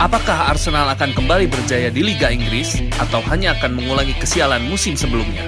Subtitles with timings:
[0.00, 5.44] Apakah Arsenal akan kembali berjaya di Liga Inggris atau hanya akan mengulangi kesialan musim sebelumnya?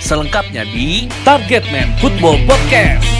[0.00, 3.19] Selengkapnya di Target Man Football Podcast.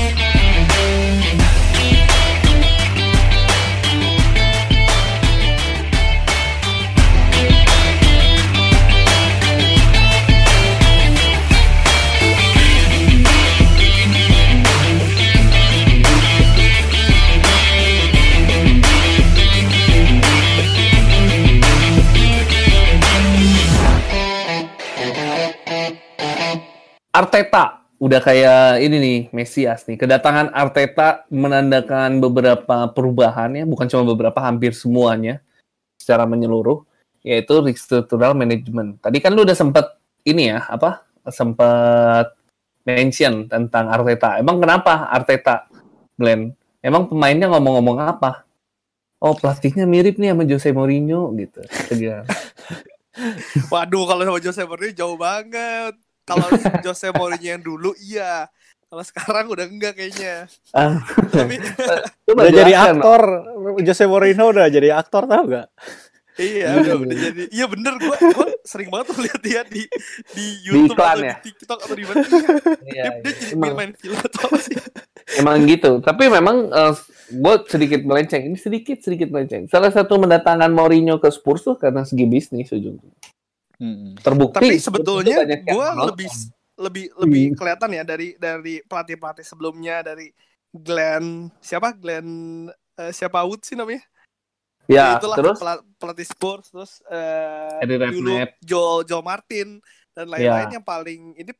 [27.21, 30.01] Arteta udah kayak ini nih Mesias nih.
[30.01, 35.45] Kedatangan Arteta menandakan beberapa perubahan ya, bukan cuma beberapa, hampir semuanya
[36.01, 36.81] secara menyeluruh,
[37.21, 39.05] yaitu restructural management.
[39.05, 39.85] Tadi kan lu udah sempet
[40.25, 41.05] ini ya, apa?
[41.29, 42.33] Sempet
[42.89, 44.41] mention tentang Arteta.
[44.41, 45.69] Emang kenapa Arteta,
[46.17, 46.57] Glenn?
[46.81, 48.49] Emang pemainnya ngomong-ngomong apa?
[49.21, 51.61] Oh pelatihnya mirip nih sama Jose Mourinho gitu.
[53.73, 56.01] Waduh kalau sama Jose Mourinho jauh banget
[56.31, 56.47] kalau
[56.87, 58.47] Jose Mourinho yang dulu iya
[58.91, 61.03] kalau sekarang udah enggak kayaknya ah.
[61.31, 61.59] tapi
[62.31, 63.23] udah jadi aktor
[63.83, 65.69] Jose Mourinho udah jadi aktor tau gak
[66.41, 67.43] Iya, udah, udah jadi.
[67.53, 69.85] Iya bener, gua, gua sering banget tuh lihat dia di
[70.33, 71.37] di YouTube di atau ya?
[71.37, 72.25] di TikTok atau di mana.
[72.87, 74.75] Iya, dia, dia jadi emang, main film atau apa sih?
[75.37, 76.01] Emang gitu.
[76.01, 76.95] Tapi memang uh,
[77.29, 78.43] gue sedikit melenceng.
[78.49, 79.69] Ini sedikit sedikit melenceng.
[79.69, 83.13] Salah satu mendatangkan Mourinho ke Spurs tuh karena segi bisnis ujungnya.
[83.81, 84.13] Hmm.
[84.21, 84.61] Terbukti.
[84.61, 86.29] Tapi sebetulnya gue lebih
[86.81, 87.57] lebih lebih hmm.
[87.57, 90.29] kelihatan ya dari dari pelatih pelatih sebelumnya dari
[90.71, 92.29] Glenn siapa Glenn
[92.71, 94.05] uh, siapa Wood sih namanya?
[94.91, 95.59] Ya, itulah terus
[96.03, 97.79] pelatih Spurs terus uh,
[98.11, 99.79] dulu Joe Joe Martin
[100.11, 100.75] dan lain-lain ya.
[100.77, 101.53] yang paling ini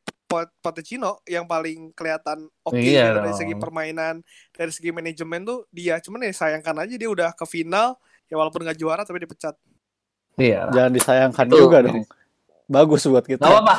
[0.59, 4.23] Pochettino yang paling kelihatan oke okay iya dari segi permainan
[4.55, 7.99] dari segi manajemen tuh dia cuman ya sayangkan aja dia udah ke final
[8.31, 9.55] ya walaupun nggak juara tapi dipecat
[10.41, 10.61] Iya.
[10.73, 11.57] Jangan disayangkan Itu.
[11.61, 12.01] juga dong.
[12.71, 13.43] Bagus buat kita.
[13.43, 13.75] Gak apa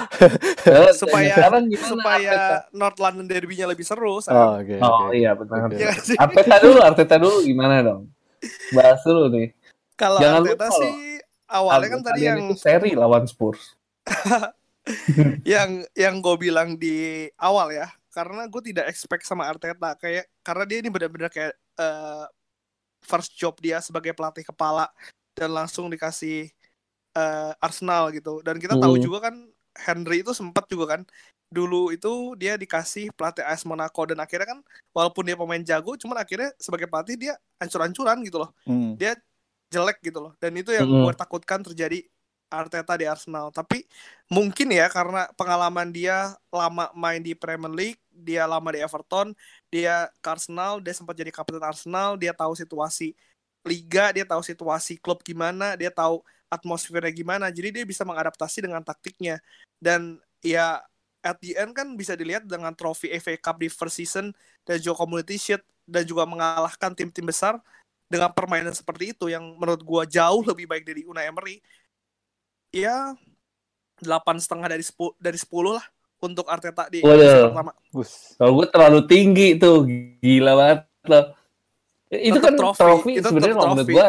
[1.00, 1.34] supaya
[1.80, 4.20] supaya North London Derby-nya lebih seru.
[4.20, 5.24] Oh, okay, oh okay.
[5.24, 5.72] iya benar.
[5.72, 5.80] Okay.
[5.80, 8.12] Iya Arteta dulu, Arteta dulu gimana dong?
[8.76, 9.56] Bahas dulu nih.
[9.96, 13.72] Kalau Arteta lupa, sih awalnya kan tadi yang itu seri lawan Spurs.
[15.56, 20.64] yang yang gue bilang di awal ya, karena gue tidak expect sama Arteta kayak karena
[20.68, 22.28] dia ini benar-benar kayak uh,
[23.00, 24.84] first job dia sebagai pelatih kepala
[25.36, 26.48] dan langsung dikasih
[27.16, 28.40] uh, Arsenal gitu.
[28.44, 29.04] Dan kita tahu hmm.
[29.04, 29.34] juga kan
[29.72, 31.02] Henry itu sempat juga kan
[31.52, 34.58] dulu itu dia dikasih pelatih AS Monaco dan akhirnya kan
[34.96, 38.50] walaupun dia pemain jago cuman akhirnya sebagai pelatih dia ancur-ancuran gitu loh.
[38.64, 38.96] Hmm.
[38.96, 39.16] Dia
[39.68, 40.32] jelek gitu loh.
[40.40, 41.08] Dan itu yang hmm.
[41.08, 42.04] gue takutkan terjadi
[42.52, 43.48] Arteta di Arsenal.
[43.48, 43.88] Tapi
[44.28, 49.32] mungkin ya karena pengalaman dia lama main di Premier League, dia lama di Everton,
[49.72, 53.16] dia ke Arsenal, dia sempat jadi kapten Arsenal, dia tahu situasi
[53.62, 57.48] liga, dia tahu situasi klub gimana, dia tahu atmosfernya gimana.
[57.48, 59.40] Jadi dia bisa mengadaptasi dengan taktiknya.
[59.78, 60.82] Dan ya
[61.22, 64.34] at the end kan bisa dilihat dengan trofi FA Cup di first season
[64.66, 67.56] dan juga Community Shield dan juga mengalahkan tim-tim besar
[68.10, 71.62] dengan permainan seperti itu yang menurut gua jauh lebih baik dari Unai Emery.
[72.74, 73.14] Ya
[74.02, 75.86] delapan setengah dari sepuluh dari sepuluh lah
[76.22, 77.74] untuk Arteta di pertama.
[78.38, 79.82] Kalau gue terlalu tinggi tuh,
[80.22, 80.80] gila banget
[81.10, 81.41] loh
[82.12, 84.08] itu kan trofi, trofi sebenarnya kalau menurut gua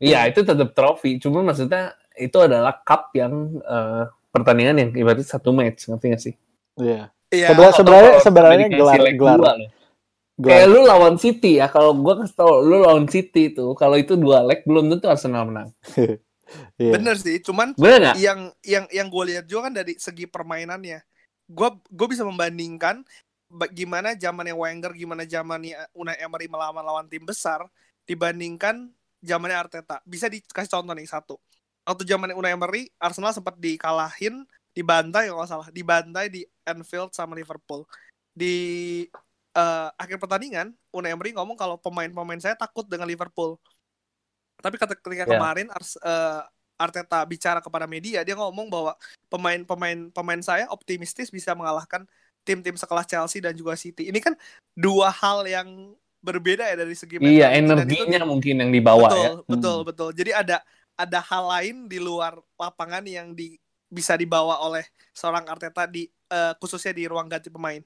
[0.00, 5.52] iya itu tetap trofi cuma maksudnya itu adalah cup yang uh, pertandingan yang ibaratnya satu
[5.52, 6.34] match ngerti gak sih
[6.80, 7.52] iya yeah.
[7.52, 7.72] yeah.
[7.76, 9.58] sebenarnya sebenarnya gelar gelar
[10.36, 14.20] Kayak lu lawan City ya, kalau gua kasih tau lu lawan City itu, kalau itu
[14.20, 15.72] dua leg belum tentu Arsenal menang.
[16.76, 16.92] yeah.
[16.92, 21.00] Bener sih, cuman Bener yang yang yang gue lihat juga kan dari segi permainannya,
[21.48, 23.00] gue gue bisa membandingkan
[23.70, 27.62] gimana zamannya Wenger, gimana zamannya Unai Emery melawan lawan tim besar
[28.06, 28.90] dibandingkan
[29.22, 30.02] zamannya Arteta.
[30.02, 31.34] Bisa dikasih contoh nih satu.
[31.86, 34.42] Waktu zamannya Unai Emery, Arsenal sempat dikalahin,
[34.74, 37.86] dibantai kalau salah, dibantai di Anfield sama Liverpool.
[38.34, 39.06] Di
[39.54, 43.54] uh, akhir pertandingan, Unai Emery ngomong kalau pemain-pemain saya takut dengan Liverpool.
[44.58, 45.30] Tapi ketika yeah.
[45.30, 46.42] kemarin Ars, uh,
[46.76, 48.92] Arteta bicara kepada media, dia ngomong bahwa
[49.32, 52.04] pemain-pemain pemain saya optimistis bisa mengalahkan
[52.46, 54.06] tim-tim sekelas Chelsea dan juga City.
[54.06, 54.38] Ini kan
[54.78, 59.30] dua hal yang berbeda ya dari segi Iya, energinya itu, mungkin yang dibawa betul, ya.
[59.46, 59.88] Betul, hmm.
[59.90, 60.08] betul.
[60.14, 60.56] Jadi ada
[60.96, 64.82] ada hal lain di luar lapangan yang di bisa dibawa oleh
[65.14, 67.82] seorang Arteta di uh, khususnya di ruang ganti pemain.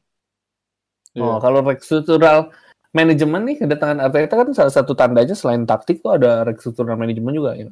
[1.18, 1.36] Oh, yeah.
[1.42, 2.54] kalau restruktural
[2.94, 7.52] manajemen nih kedatangan Arteta kan salah satu tandanya selain taktik tuh ada restruktural manajemen juga
[7.58, 7.68] ya.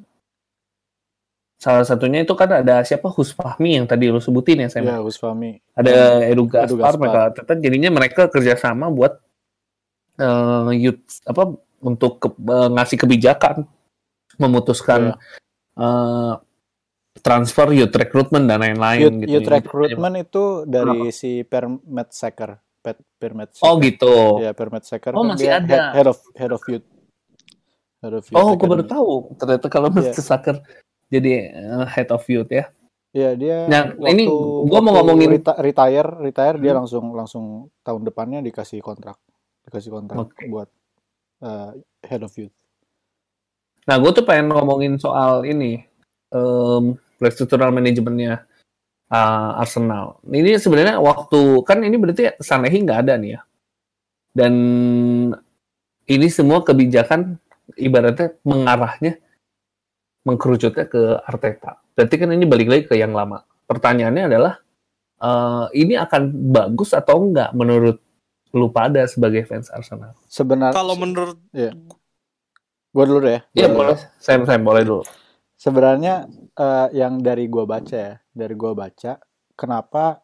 [1.58, 4.82] Salah satunya itu kan ada siapa Husfahmi yang tadi lu sebutin ya saya.
[4.86, 5.58] Iya, Husfahmi.
[5.74, 9.18] Ada Edu Gaspar, mereka tetap jadinya mereka kerjasama buat
[10.22, 13.66] uh, youth apa untuk ke, uh, ngasih kebijakan
[14.38, 15.82] memutuskan yeah.
[15.82, 16.32] uh,
[17.26, 19.32] transfer youth recruitment dan lain-lain youth, gitu.
[19.42, 21.14] Youth recruitment itu dari oh.
[21.14, 22.54] si Permet Secker.
[23.18, 24.38] Permet Oh gitu.
[24.38, 25.10] Ya Permet Secker.
[25.18, 25.66] Oh kan masih ada.
[25.66, 26.86] Head, head of head of youth.
[27.98, 29.34] Head of youth oh, gue baru tahu.
[29.34, 30.14] Ternyata kalau yeah.
[30.14, 30.62] Secker
[31.08, 32.68] jadi uh, head of youth ya.
[33.12, 33.58] Iya dia.
[33.66, 34.24] Nah waktu, ini
[34.68, 36.64] gue mau ngomongin reti retire, retire hmm.
[36.64, 37.44] dia langsung langsung
[37.80, 39.16] tahun depannya dikasih kontrak,
[39.64, 40.46] dikasih kontrak okay.
[40.52, 40.68] buat
[41.40, 41.72] uh,
[42.04, 42.52] head of youth.
[43.88, 45.80] Nah gue tuh pengen ngomongin soal ini
[46.36, 48.44] um, restruktural manajemennya
[49.08, 50.20] uh, Arsenal.
[50.28, 53.40] Ini sebenarnya waktu kan ini berarti Sanehi nggak ada nih ya.
[54.36, 54.54] Dan
[56.08, 57.40] ini semua kebijakan
[57.76, 59.16] ibaratnya mengarahnya
[60.28, 61.80] mengkerucutnya ke Arteta.
[61.96, 63.40] Berarti kan ini balik lagi ke yang lama.
[63.64, 64.54] Pertanyaannya adalah
[65.24, 67.98] uh, ini akan bagus atau enggak menurut
[68.52, 70.16] lu pada sebagai fans Arsenal?
[70.28, 71.72] Sebenarnya kalau menurut ya.
[72.92, 73.40] Gue dulu deh ya.
[73.64, 73.96] Iya boleh.
[74.20, 75.04] Saya saya boleh dulu.
[75.58, 79.18] Sebenarnya uh, yang dari gue baca ya, dari gue baca,
[79.58, 80.22] kenapa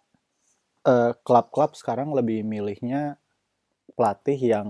[0.84, 3.16] klub eh, klub-klub sekarang lebih milihnya
[3.96, 4.68] pelatih yang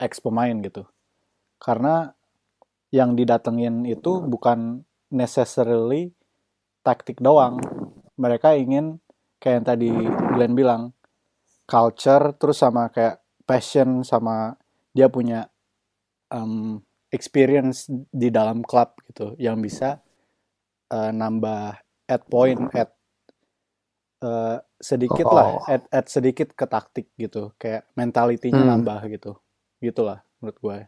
[0.00, 0.88] ex pemain gitu?
[1.60, 2.16] Karena
[2.94, 6.14] yang didatengin itu bukan necessarily
[6.86, 7.58] taktik doang.
[8.14, 9.02] Mereka ingin
[9.42, 9.90] kayak yang tadi
[10.38, 10.94] Glenn bilang,
[11.66, 14.54] culture terus sama kayak passion sama
[14.94, 15.50] dia punya
[16.30, 16.78] um,
[17.10, 20.00] experience di dalam klub gitu yang bisa
[20.92, 22.90] uh, nambah add point add
[24.24, 25.34] uh, sedikit oh.
[25.34, 28.70] lah add, add sedikit ke taktik gitu kayak mentalitinya hmm.
[28.76, 29.32] nambah gitu
[29.80, 30.78] gitulah menurut gue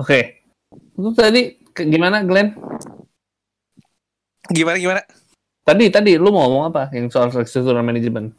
[0.00, 0.22] oke okay.
[0.96, 1.42] itu tadi
[1.76, 2.56] gimana Glenn
[4.48, 5.00] gimana gimana
[5.66, 8.32] tadi tadi lu mau ngomong apa yang soal struktural manajemen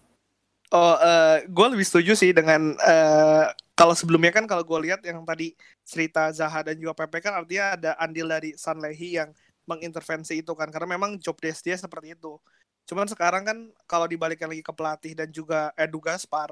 [0.68, 5.24] Oh, uh, gue lebih setuju sih dengan uh, kalau sebelumnya kan kalau gue lihat yang
[5.24, 5.56] tadi
[5.88, 9.31] cerita Zaha dan juga Pepe kan artinya ada andil dari San Lehi yang
[9.63, 12.36] mengintervensi itu kan karena memang job desk dia seperti itu.
[12.83, 13.57] Cuman sekarang kan
[13.88, 16.51] kalau dibalikan lagi ke pelatih dan juga Edu Gaspar,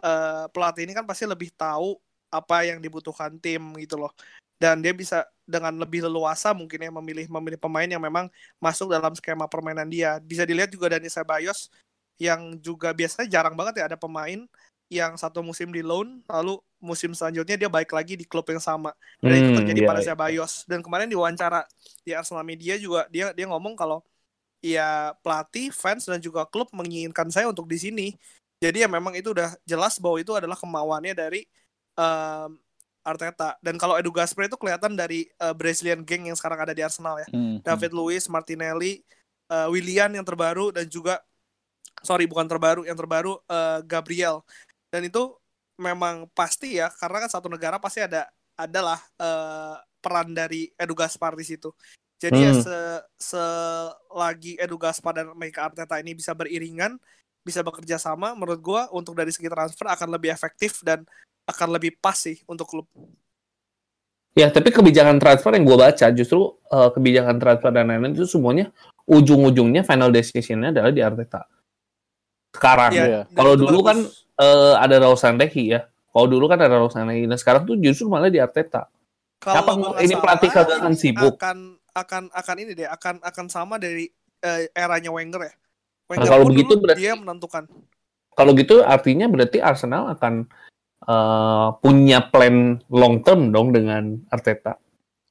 [0.00, 2.00] uh, pelatih ini kan pasti lebih tahu
[2.32, 4.10] apa yang dibutuhkan tim gitu loh.
[4.56, 9.12] Dan dia bisa dengan lebih leluasa mungkin ya memilih memilih pemain yang memang masuk dalam
[9.12, 10.16] skema permainan dia.
[10.24, 11.68] Bisa dilihat juga dari Sebayos
[12.16, 14.46] yang juga biasanya jarang banget ya ada pemain
[14.92, 18.92] yang satu musim di loan lalu musim selanjutnya dia baik lagi di klub yang sama
[19.24, 20.06] dan hmm, itu terjadi iya, pada iya.
[20.12, 21.64] Ceballos dan kemarin di wawancara
[22.04, 24.04] di Arsenal Media juga dia dia ngomong kalau
[24.60, 28.06] ya pelatih fans dan juga klub menginginkan saya untuk di sini
[28.60, 31.48] jadi ya memang itu udah jelas bahwa itu adalah kemauannya dari
[31.96, 32.58] um,
[33.02, 36.86] Arteta dan kalau Edu Gaspar itu kelihatan dari uh, Brazilian gang yang sekarang ada di
[36.86, 37.56] Arsenal ya hmm, hmm.
[37.66, 37.98] David hmm.
[37.98, 39.02] Luiz Martinelli
[39.50, 41.18] uh, Willian yang terbaru dan juga
[42.06, 44.46] sorry bukan terbaru yang terbaru uh, Gabriel
[44.94, 45.34] dan itu
[45.74, 51.34] memang pasti ya karena kan satu negara pasti ada adalah uh, peran dari Edu Gaspar
[51.34, 51.74] di situ
[52.22, 52.62] jadi ya hmm.
[52.62, 52.78] ya se
[53.18, 57.02] selagi Edu Gaspar dan Mike Arteta ini bisa beriringan
[57.42, 61.02] bisa bekerja sama menurut gue untuk dari segi transfer akan lebih efektif dan
[61.46, 62.88] akan lebih pas sih untuk klub
[64.32, 68.72] Ya, tapi kebijakan transfer yang gue baca justru uh, kebijakan transfer dan lain-lain itu semuanya
[69.04, 71.44] ujung-ujungnya final decision-nya adalah di Arteta
[72.52, 72.90] sekarang.
[72.92, 73.88] Ya, Kalau dulu bagus.
[73.88, 73.98] kan
[74.44, 75.88] uh, ada Raul Sandehi ya.
[76.12, 77.24] Kalau dulu kan ada Raul Sandehi.
[77.24, 78.86] Nah sekarang tuh justru malah di Arteta.
[79.42, 81.34] Kalau ini pelatih kagak akan sibuk.
[81.40, 84.06] Akan akan akan ini deh akan akan sama dari
[84.44, 85.52] uh, eranya Wenger ya.
[85.52, 85.56] Nah,
[86.12, 87.64] Wenger nah, kalau begitu berarti dia menentukan.
[88.32, 90.48] Kalau gitu artinya berarti Arsenal akan
[91.06, 94.78] uh, punya plan long term dong dengan Arteta.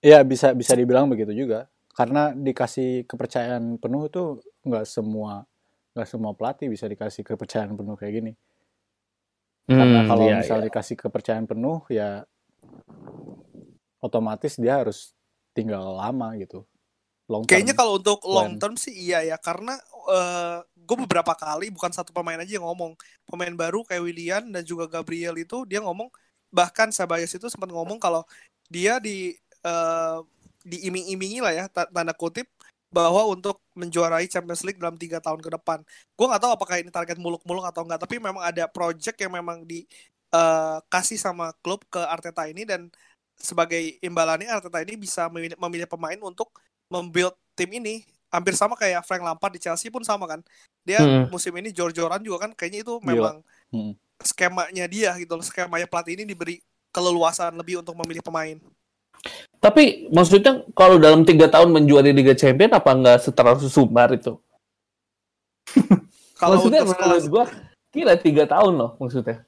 [0.02, 5.46] Iya bisa bisa dibilang begitu juga karena dikasih kepercayaan penuh tuh nggak semua
[5.92, 8.34] nggak semua pelatih bisa dikasih kepercayaan penuh kayak gini.
[9.70, 10.66] Hmm, Karena kalau iya, misal iya.
[10.72, 12.26] dikasih kepercayaan penuh ya
[14.02, 15.14] otomatis dia harus
[15.54, 16.66] tinggal lama gitu.
[17.32, 19.80] Long Kayaknya kalau untuk long term sih iya ya karena
[20.12, 23.00] uh, eh, gue beberapa kali bukan satu pemain aja yang ngomong.
[23.24, 26.12] Pemain baru kayak William dan juga Gabriel itu dia ngomong
[26.52, 28.28] bahkan Sabayas itu sempat ngomong kalau
[28.68, 29.32] dia di
[29.64, 30.20] uh,
[30.68, 32.52] diiming-imingi lah ya tanda kutip
[32.92, 35.80] bahwa untuk menjuarai Champions League dalam tiga tahun ke depan.
[36.20, 39.64] Gue nggak tahu apakah ini target muluk-muluk atau enggak, tapi memang ada project yang memang
[39.64, 42.92] dikasih uh, sama klub ke Arteta ini dan
[43.40, 46.52] sebagai imbalannya Arteta ini bisa memilih, memilih pemain untuk
[46.92, 50.40] membuild tim ini hampir sama kayak Frank Lampard di Chelsea pun sama kan.
[50.84, 51.32] Dia hmm.
[51.32, 53.40] musim ini jor-joran juga kan kayaknya itu memang
[53.72, 53.94] hmm.
[54.24, 55.44] skemanya dia gitu loh.
[55.44, 56.60] Skemanya pelatih ini diberi
[56.92, 58.60] keleluasan lebih untuk memilih pemain.
[59.62, 64.40] Tapi maksudnya kalau dalam tiga tahun menjuari Liga Champion apa nggak setara sumbar itu?
[66.42, 67.46] kalau maksudnya menurut gue
[67.94, 69.46] kira tiga tahun loh maksudnya.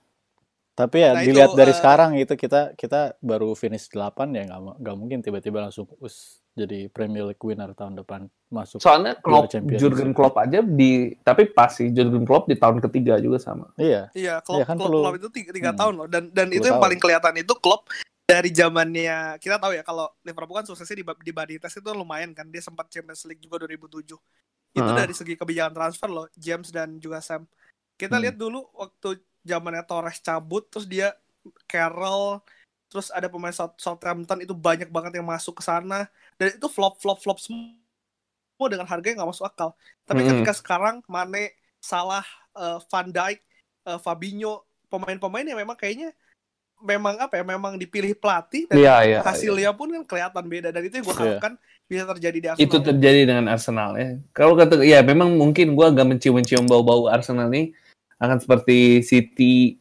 [0.74, 4.50] Tapi ya Nah, itu, dilihat dari eh, sekarang itu kita kita baru finish 8 ya
[4.50, 8.78] nggak nggak mungkin tiba-tiba langsung us jadi Premier League winner tahun depan masuk.
[8.78, 9.50] Soalnya Klopp.
[9.74, 13.74] Jurgen Klopp aja di tapi pas sih Jurgen Klopp di tahun ketiga juga sama.
[13.74, 14.14] Iya.
[14.14, 15.80] Iya, Klopp, Iya kan Klopp, perlu- Klopp itu tiga, tiga Hmm.
[15.82, 16.08] tahun loh.
[16.08, 16.86] Dan dan itu yang tahun.
[16.86, 17.90] paling kelihatan itu Klopp
[18.24, 22.32] dari zamannya kita tahu ya kalau Liverpool kan suksesnya di, di body test itu lumayan
[22.32, 22.46] kan.
[22.48, 24.14] Dia sempat Champions League juga 2007.
[24.72, 24.94] Itu Heeh.
[24.96, 27.50] dari segi kebijakan transfer loh, James dan juga Sam.
[27.94, 28.24] Kita Hmm.
[28.24, 31.18] lihat dulu waktu zamannya Torres cabut terus dia
[31.66, 32.40] Carroll
[32.88, 36.06] terus ada pemain South- Southampton itu banyak banget yang masuk ke sana
[36.38, 39.76] dan itu flop flop flop semua dengan harga yang nggak masuk akal.
[40.04, 40.30] Tapi Mm-mm.
[40.44, 42.24] ketika sekarang Mane, Salah,
[42.56, 43.40] eh, Van Dijk,
[43.88, 46.14] eh, Fabinho, pemain-pemain yang memang kayaknya
[46.84, 49.20] memang apa ya, memang dipilih pelatih dan Iya, iya.
[49.24, 51.22] hasilnya pun kan kelihatan beda dan itu yang gue Iya.
[51.40, 51.54] harapkan
[51.88, 52.66] bisa terjadi di Arsenal.
[52.68, 54.10] itu terjadi dengan Arsenal ya.
[54.36, 57.72] Kalau kata ya memang mungkin gua agak mencium-cium bau-bau Arsenal nih
[58.20, 59.80] akan seperti City,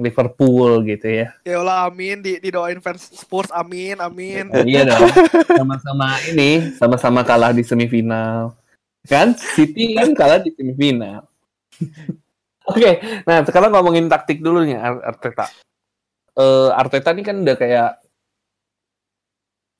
[0.00, 1.28] Liverpool gitu ya.
[1.44, 4.48] Ya Allah amin di didoain fans Spurs amin amin.
[4.48, 5.12] Eh, iya dong.
[5.52, 8.56] Sama-sama ini, sama-sama kalah di semifinal.
[9.04, 11.28] Kan City kan kalah di semifinal.
[12.70, 15.52] Oke, nah sekarang ngomongin taktik dulu nih Ar- Arteta.
[16.36, 17.90] Eh Arteta ini kan udah kayak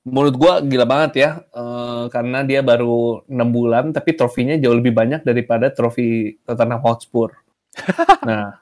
[0.01, 4.97] menurut gua gila banget ya eh, karena dia baru enam bulan tapi trofinya jauh lebih
[4.97, 7.33] banyak daripada trofi Tottenham Hotspur.
[8.21, 8.53] Nah,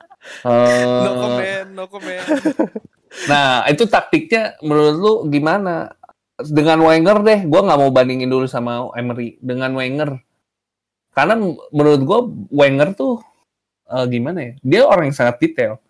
[0.46, 2.26] eh, No comment, no comment.
[3.26, 5.98] Nah, itu taktiknya menurut lu gimana?
[6.40, 9.36] Dengan Wenger deh, gua nggak mau bandingin dulu sama Emery.
[9.44, 10.22] Dengan Wenger.
[11.12, 11.36] Karena
[11.74, 12.20] menurut gua
[12.54, 13.20] Wenger tuh
[13.90, 14.54] eh, gimana ya?
[14.62, 15.82] Dia orang yang sangat detail.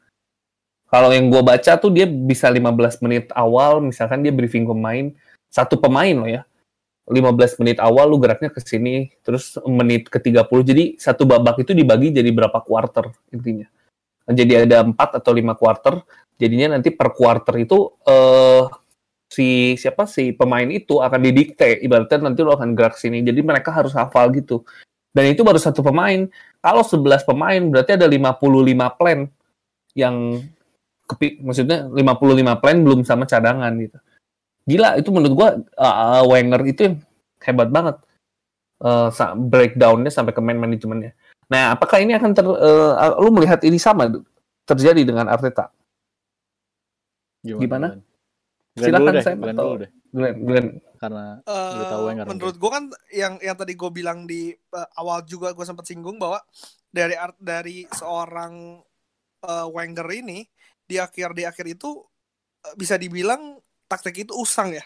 [0.89, 5.13] Kalau yang gua baca tuh dia bisa 15 menit awal, misalkan dia briefing pemain,
[5.53, 6.41] satu pemain loh ya.
[7.09, 10.45] 15 menit awal lu geraknya ke sini, terus menit ke 30.
[10.61, 13.65] Jadi satu babak itu dibagi jadi berapa quarter intinya.
[14.29, 16.05] Jadi ada 4 atau 5 quarter,
[16.37, 18.63] jadinya nanti per quarter itu eh
[19.29, 21.81] si siapa si pemain itu akan didikte.
[21.81, 23.21] Ibaratnya nanti lo akan gerak sini.
[23.25, 24.65] Jadi mereka harus hafal gitu.
[25.13, 26.29] Dan itu baru satu pemain.
[26.61, 29.19] Kalau 11 pemain berarti ada 55 plan
[29.97, 30.15] yang
[31.09, 33.97] kepi, maksudnya 55 plan belum sama cadangan gitu.
[34.69, 35.49] Gila itu menurut gua
[35.81, 36.93] uh, Wenger itu
[37.41, 37.97] hebat banget.
[38.79, 41.11] Uh, breakdownnya sampai ke man manajemennya
[41.49, 44.05] nah apakah ini akan ter uh, lu melihat ini sama
[44.69, 45.73] terjadi dengan Arteta?
[47.41, 47.97] Gimana?
[48.77, 48.93] Glenn.
[48.93, 49.91] Silakan, saya Glenn atau- deh.
[50.09, 50.67] Glenn, Glenn.
[50.99, 52.83] Karena Udah tahu Wenger menurut gue kan
[53.15, 56.43] yang yang tadi gue bilang di eh, awal juga gue sempat singgung bahwa
[56.91, 58.83] dari art dari seorang
[59.47, 60.43] eh, Wenger ini
[60.83, 62.03] di akhir di akhir itu
[62.67, 64.83] eh, bisa dibilang taktik itu usang ya.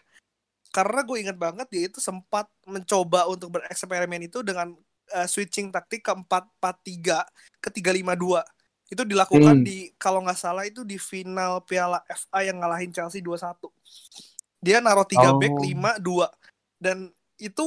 [0.69, 4.77] Karena gue ingat banget dia itu sempat mencoba untuk bereksperimen itu dengan
[5.11, 7.27] eh, switching taktik ke 4-4-3
[7.59, 8.43] ke 3-5-2
[8.87, 9.65] itu dilakukan Hmm.
[9.65, 13.73] di kalau nggak salah itu di final Piala FA yang ngalahin Chelsea 2-1
[14.61, 15.63] dia naruh 3 back Oh.
[15.65, 16.29] 5 2
[16.79, 17.09] dan
[17.41, 17.65] itu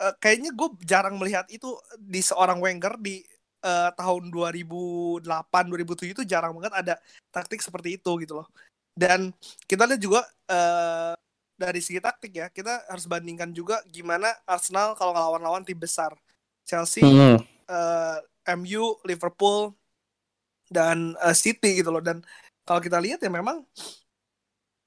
[0.00, 3.20] eh, kayaknya gue jarang melihat itu di seorang Wenger di
[3.62, 5.22] eh, tahun 2008
[5.68, 6.94] 2007 itu jarang banget ada
[7.30, 8.48] taktik seperti itu gitu loh.
[8.92, 9.32] Dan
[9.66, 11.14] kita lihat juga eh,
[11.56, 16.10] dari segi taktik ya kita harus bandingkan juga gimana Arsenal kalau ngelawan-lawan tim besar
[16.62, 17.38] Chelsea Hmm.
[17.66, 18.18] eh,
[18.54, 19.74] MU, Liverpool
[20.66, 22.22] dan eh, City gitu loh dan
[22.62, 23.62] kalau kita lihat ya memang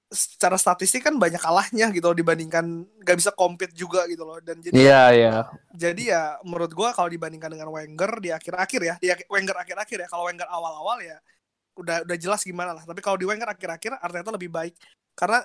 [0.05, 2.63] secara statistik kan banyak kalahnya gitu loh dibandingkan
[3.03, 5.34] nggak bisa compete juga gitu loh dan jadi Iya, iya.
[5.75, 9.98] jadi ya menurut gua kalau dibandingkan dengan Wenger di akhir-akhir ya di akhir- Wenger akhir-akhir
[10.05, 11.17] ya kalau Wenger awal-awal ya
[11.75, 14.77] udah udah jelas gimana lah tapi kalau di Wenger akhir-akhir Arteta lebih baik
[15.17, 15.44] karena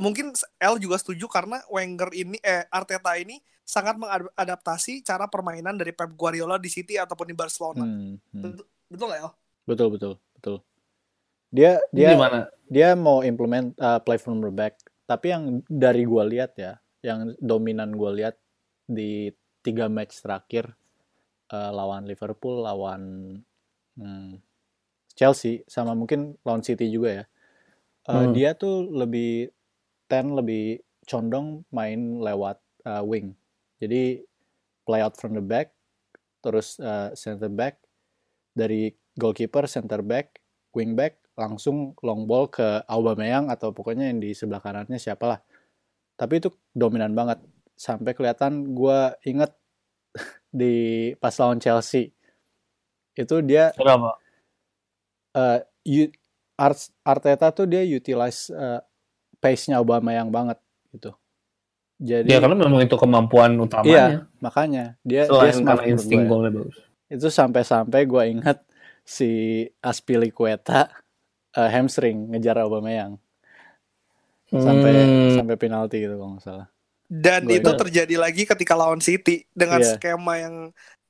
[0.00, 5.92] mungkin L juga setuju karena Wenger ini eh Arteta ini sangat mengadaptasi cara permainan dari
[5.92, 8.42] Pep Guardiola di City ataupun di Barcelona hmm, hmm.
[8.88, 9.30] betul nggak El?
[9.68, 10.56] betul betul betul.
[11.52, 12.48] Dia dia Gimana?
[12.66, 17.36] dia mau implement uh, play from the back tapi yang dari gua lihat ya yang
[17.38, 18.40] dominan gua lihat
[18.88, 19.30] di
[19.60, 20.72] tiga match terakhir
[21.52, 23.02] uh, lawan Liverpool lawan
[24.00, 24.40] hmm,
[25.14, 27.24] Chelsea sama mungkin lawan City juga ya
[28.08, 28.32] Uh, Hmm.
[28.32, 29.52] dia tuh lebih
[30.10, 33.32] ten lebih condong main lewat uh, wing
[33.78, 34.20] jadi
[34.82, 35.70] play out from the back
[36.42, 37.78] terus uh, center back
[38.52, 40.42] dari goalkeeper center back
[40.74, 45.40] wing back langsung long ball ke Aubameyang atau pokoknya yang di sebelah kanannya siapalah.
[46.20, 47.40] Tapi itu dominan banget.
[47.80, 49.56] Sampai kelihatan gue inget
[50.52, 50.74] di
[51.16, 52.12] pas lawan Chelsea.
[53.16, 54.20] Itu dia Kenapa?
[55.88, 56.14] u-
[56.60, 58.80] Ars- Arteta tuh dia utilize eh,
[59.42, 60.58] pace-nya Aubameyang banget
[60.94, 61.10] gitu.
[62.00, 64.24] Jadi Ya karena memang itu kemampuan utamanya.
[64.40, 66.28] makanya dia dia Selain smart karena insting ya.
[66.30, 66.76] golnya bagus.
[67.10, 68.58] itu sampai-sampai gue inget
[69.04, 69.30] si
[69.82, 70.88] Aspilicueta
[71.56, 73.18] eh, hamstring ngejar Aubameyang
[74.50, 75.30] sampai Hmm.
[75.38, 76.66] sampai penalti gitu kalau nggak salah.
[77.10, 77.80] Dan Gua itu ingat.
[77.86, 79.98] terjadi lagi ketika lawan City dengan Iya.
[79.98, 80.54] skema yang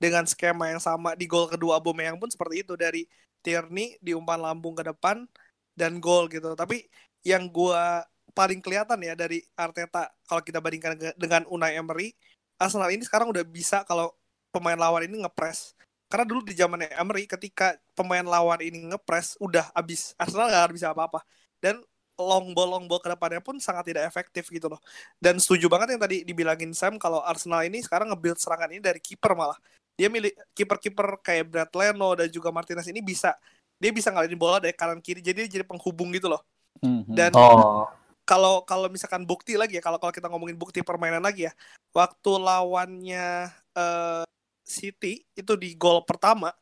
[0.01, 3.05] dengan skema yang sama di gol kedua Aubameyang pun seperti itu dari
[3.45, 5.29] Tierney diumpan lambung ke depan
[5.77, 6.57] dan gol gitu.
[6.57, 6.89] Tapi
[7.21, 12.15] yang gua paling kelihatan ya dari Arteta kalau kita bandingkan dengan Unai Emery,
[12.61, 14.13] Arsenal ini sekarang udah bisa kalau
[14.51, 15.75] pemain lawan ini ngepres.
[16.11, 20.91] Karena dulu di zaman Emery ketika pemain lawan ini ngepres udah abis Arsenal nggak bisa
[20.91, 21.23] apa-apa.
[21.63, 21.79] Dan
[22.21, 24.81] long ball long ball ke depannya pun sangat tidak efektif gitu loh.
[25.17, 29.01] Dan setuju banget yang tadi dibilangin Sam kalau Arsenal ini sekarang nge-build serangan ini dari
[29.01, 29.57] kiper malah.
[29.97, 33.33] Dia milih kiper-kiper kayak Brad Leno dan juga Martinez ini bisa
[33.81, 36.45] dia bisa ngalirin bola dari kanan kiri jadi dia jadi penghubung gitu loh.
[36.85, 37.17] Mhm.
[37.17, 37.89] Dan Oh.
[38.31, 41.53] Kalau kalau misalkan bukti lagi ya kalau kalau kita ngomongin bukti permainan lagi ya
[41.91, 44.23] waktu lawannya eh,
[44.63, 46.55] City itu di gol pertama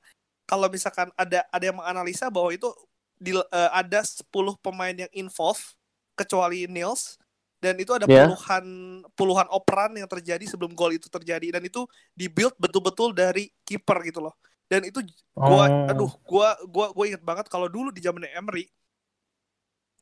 [0.48, 2.72] kalau misalkan ada ada yang menganalisa bahwa itu
[3.20, 5.60] di, eh, ada 10 pemain yang involve
[6.16, 7.20] kecuali Nils
[7.60, 8.24] dan itu ada Ya.
[8.24, 8.64] puluhan
[9.12, 11.84] puluhan operan yang terjadi sebelum gol itu terjadi dan itu
[12.16, 14.32] dibuild betul-betul dari kiper gitu loh
[14.72, 15.04] dan itu
[15.36, 15.90] gua Oh.
[15.92, 18.64] aduh gua gua gua inget banget kalau dulu di zaman Emery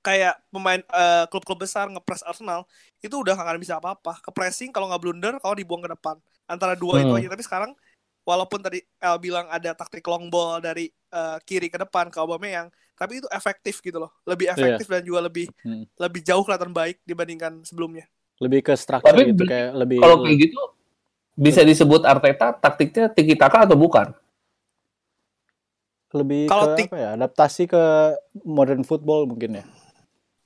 [0.06, 2.62] kayak pemain eh, klub-klub besar ngepres Arsenal
[3.02, 6.14] itu udah nggak akan bisa apa-apa ke pressing kalau nggak blunder kalau dibuang ke depan
[6.46, 7.18] antara dua itu Hmm.
[7.18, 7.70] aja tapi sekarang
[8.22, 12.70] walaupun tadi El bilang ada taktik long ball dari eh, kiri ke depan ke Aubameyang
[12.94, 15.82] tapi itu efektif gitu loh lebih efektif dan juga lebih Hmm.
[15.98, 18.06] lebih jauh kelihatan baik dibandingkan sebelumnya
[18.38, 20.60] Lebih ke struktur Tapi gitu kayak lebih Kalau kayak gitu
[21.36, 24.12] bisa disebut Arteta taktiknya tiki taka atau bukan?
[26.14, 27.08] lebih kalau ke apa ya?
[27.18, 27.82] Adaptasi ke
[28.46, 29.64] modern football mungkin ya.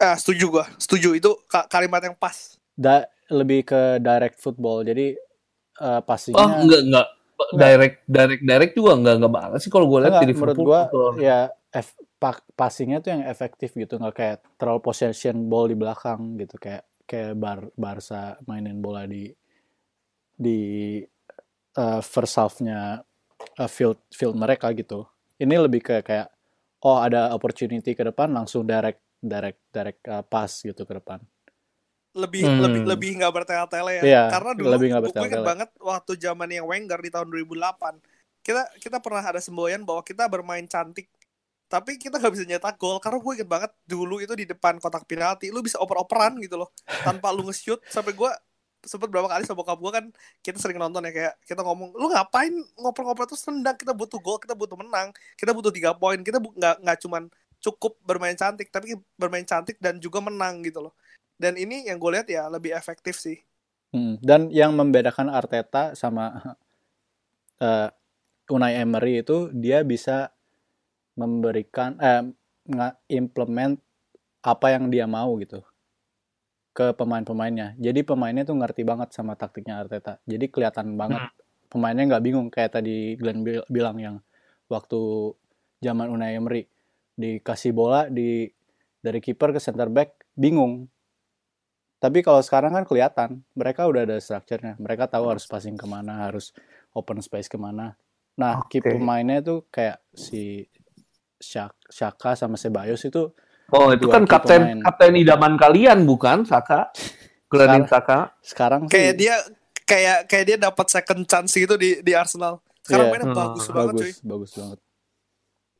[0.00, 0.64] Ah setuju gua.
[0.80, 1.14] Setuju.
[1.16, 2.57] Itu ka- kalimat yang pas.
[2.75, 4.83] Da lebih ke direct football.
[4.83, 5.14] Jadi
[5.80, 6.00] eh,
[6.37, 6.83] Oh passingnya enggak.
[6.83, 7.09] Enggak.
[7.50, 10.66] Direct direct direct juga enggak enggak banget sih kalau gue lihat di menurut Liverpool.
[10.68, 11.12] gua tuh.
[11.20, 11.40] ya
[11.72, 11.88] F,
[12.20, 13.96] pa- passingnya tuh yang efektif gitu.
[14.01, 16.57] Nggak kayak terlalu possession ball di belakang gitu.
[16.61, 19.29] Kayak kayak bar Barca mainin bola di
[20.38, 20.61] di
[21.77, 23.03] eh, first half-nya
[23.59, 25.07] eh, field field mereka gitu.
[25.40, 26.29] Ini lebih ke kayak
[26.87, 31.20] oh ada opportunity ke depan langsung direct direct direct eh, pass gitu ke depan.
[32.11, 32.59] Lebih Hmm.
[32.59, 34.02] lebih lebih nggak bertele-tele ya.
[34.02, 37.94] Iya, karena dulu lebih gue inget banget waktu zaman yang Wenger di tahun 2008
[38.42, 41.06] kita kita pernah ada semboyan bahwa kita bermain cantik
[41.70, 42.98] tapi kita nggak bisa nyetak gol.
[42.98, 46.74] Karena gue inget banget dulu itu di depan kotak penalti lu bisa oper-operan gitu loh
[46.98, 47.78] tanpa lu nge-shoot.
[47.87, 48.30] Sampai gue
[48.80, 50.04] sempet berapa kali sama bokap gue kan
[50.40, 52.48] kita sering nonton ya kayak kita ngomong lu ngapain
[52.80, 56.56] ngoper-ngoper terus tendang kita butuh gol kita butuh menang kita butuh tiga poin kita bu-
[56.56, 57.28] nggak nggak cuman
[57.61, 60.94] cukup bermain cantik tapi bermain cantik dan juga menang gitu loh
[61.40, 63.38] dan ini yang gue lihat ya lebih efektif sih
[63.90, 66.31] Hmm, dan yang membedakan Arteta sama
[67.66, 67.88] eh,
[68.51, 70.31] Unai Emery itu dia bisa
[71.18, 72.23] memberikan eh
[73.11, 73.75] implement
[74.46, 75.61] apa yang dia mau gitu
[76.70, 77.75] ke pemain-pemainnya.
[77.83, 80.23] Jadi pemainnya tuh ngerti banget sama taktiknya Arteta.
[80.25, 81.27] Jadi kelihatan banget
[81.66, 84.16] pemainnya nggak bingung kayak tadi Glenn bil- bilang yang
[84.70, 84.99] waktu
[85.83, 86.69] zaman Unai Emery
[87.20, 88.48] dikasih bola di
[88.98, 90.88] dari kiper ke center back bingung.
[91.96, 94.74] Tapi kalau sekarang kan kelihatan mereka udah ada strukturnya.
[94.74, 96.56] Mereka tahu harus passing ke mana, harus
[96.90, 97.92] open space ke mana.
[98.35, 98.96] Nah, key Oke.
[98.96, 100.64] pemainnya tuh kayak si
[101.37, 103.33] Shak- Shaka sama Sebayos itu
[103.70, 104.80] Oh itu kan kapten pemain.
[104.83, 106.88] kapten idaman kalian bukan Saka?
[107.46, 108.33] Granit Saka.
[108.40, 109.35] sekarang kayak sih dia
[109.83, 113.12] kayak kayak dia dapat second chance gitu di di Arsenal sekarang Iya.
[113.12, 114.78] mainnya Hmm, bagus banget bagus, cuy bagus banget.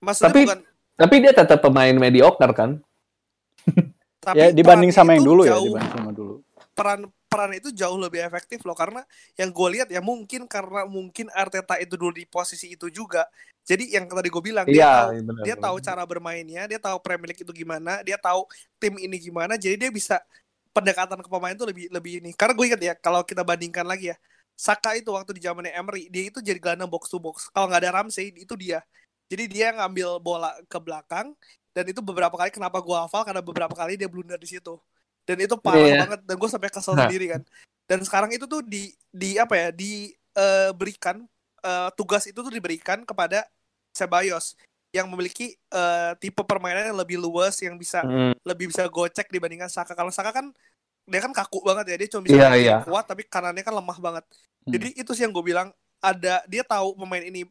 [0.01, 0.61] maksudnya Tapi- bukan
[1.01, 2.71] Tapi dia tetap pemain mediocre kan?
[4.25, 6.35] tapi ya dibanding sama yang dulu ya, jauh- dibanding sama dulu.
[6.77, 9.01] peran peran itu jauh lebih efektif loh karena
[9.39, 13.25] yang gue lihat ya mungkin karena mungkin Arteta itu dulu di posisi itu juga
[13.65, 15.43] jadi yang tadi gue bilang dia Iya, tahu benar.
[15.47, 18.45] dia tahu cara bermainnya dia tahu Premier League itu gimana dia tahu
[18.83, 20.19] tim ini gimana jadi dia bisa
[20.75, 24.13] pendekatan ke pemain itu lebih lebih ini karena gue ingat ya kalau kita bandingkan lagi
[24.13, 24.17] ya
[24.61, 27.81] Saka itu waktu di zamannya Emery dia itu jadi gelandang box to box kalau nggak
[27.89, 28.85] ada Ramsey itu dia
[29.31, 31.33] jadi dia ngambil bola ke belakang
[31.71, 34.75] dan itu beberapa kali kenapa gue hafal karena beberapa kali dia blunder di situ
[35.23, 35.99] dan itu parah Iya.
[36.03, 37.07] banget dan gue sampai kesel Nah.
[37.07, 37.43] sendiri kan
[37.87, 41.23] dan sekarang itu tuh di di apa ya diberikan
[41.95, 43.45] tugas itu tuh diberikan kepada
[43.91, 44.55] Ceballos
[44.91, 49.71] yang memiliki eh, tipe permainan yang lebih luas yang bisa Hmm, lebih bisa gocek dibandingkan
[49.71, 50.51] Saka kalau Saka kan
[51.07, 52.77] dia kan kaku banget ya dia cuma bisa Iya, kiri iya.
[52.83, 54.25] kuat tapi kanannya kan lemah banget
[54.61, 54.77] Hmm.
[54.77, 57.49] jadi itu sih yang gue bilang ada dia tahu pemain ini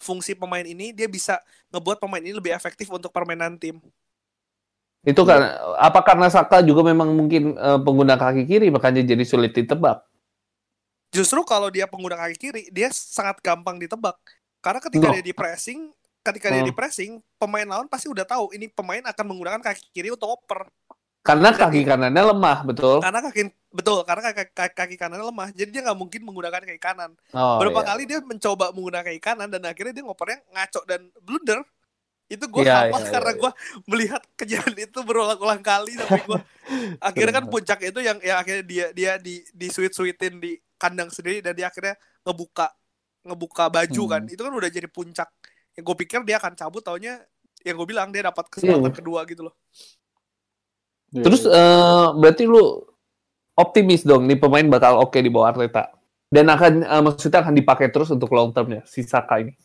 [0.00, 1.40] fungsi pemain ini dia bisa
[1.72, 3.80] ngebuat pemain ini lebih efektif untuk permainan tim
[5.06, 5.40] Itu kan
[5.78, 10.02] apa karena Saka juga memang mungkin eh, pengguna kaki kiri makanya jadi sulit ditebak.
[11.14, 14.18] justru kalau dia pengguna kaki kiri dia sangat gampang ditebak
[14.60, 15.14] karena ketika Loh.
[15.14, 15.90] dia di pressing
[16.26, 16.66] ketika dia Hmm.
[16.66, 20.66] di pressing, pemain lawan pasti udah tahu ini pemain akan menggunakan kaki kiri untuk oper.
[21.26, 22.98] Karena kaki kanannya lemah, betul.
[23.02, 23.42] Karena kaki
[23.76, 25.48] betul, karena kaki, kaki, kaki kanannya lemah.
[25.52, 27.12] Jadi dia nggak mungkin menggunakan kaki kanan.
[27.36, 27.88] Oh, Berapa iya.
[27.92, 31.60] kali dia mencoba menggunakan kaki kanan dan akhirnya dia ngopernya ngaco dan blunder.
[32.26, 33.38] Itu gue Iya, hafal iya, karena iya.
[33.38, 33.50] gue
[33.86, 36.40] melihat kejadian itu berulang-ulang kali sampai gue
[37.06, 41.06] akhirnya kan puncak itu yang ya akhirnya dia dia di di sweet sweetin di kandang
[41.06, 41.94] sendiri dan dia akhirnya
[42.26, 42.66] ngebuka
[43.22, 44.10] ngebuka baju Hmm.
[44.10, 45.30] kan itu kan udah jadi puncak
[45.78, 47.22] yang gue pikir dia akan cabut taunya
[47.62, 48.98] yang gue bilang dia dapat kesempatan Iya.
[48.98, 49.54] kedua gitu loh
[51.14, 51.54] Iya, Terus iya.
[51.54, 52.82] eh, berarti lu
[53.56, 55.90] optimis dong nih pemain bakal oke di bawah Arteta.
[56.28, 59.56] Dan akan eh, maksudnya akan dipakai terus untuk long termnya si Saka ini.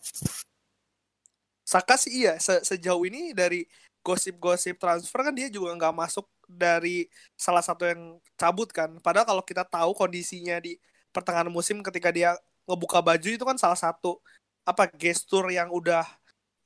[1.67, 3.67] Saka sih iya se- sejauh ini dari
[4.01, 7.05] gosip-gosip transfer kan dia juga nggak masuk dari
[7.37, 8.97] salah satu yang cabut kan.
[8.99, 10.75] Padahal kalau kita tahu kondisinya di
[11.13, 14.19] pertengahan musim ketika dia ngebuka baju itu kan salah satu
[14.61, 16.05] apa gestur yang udah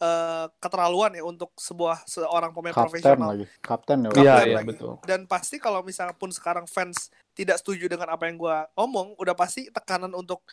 [0.02, 3.30] eh, keterlaluan ya untuk sebuah seorang pemain kapten profesional.
[3.32, 4.50] lagi kapten ya Kapten Iya, lagi.
[4.52, 4.92] iya, betul.
[5.08, 9.36] Dan pasti kalau misalnya pun sekarang fans tidak setuju dengan apa yang gua omong, udah
[9.36, 10.44] pasti tekanan untuk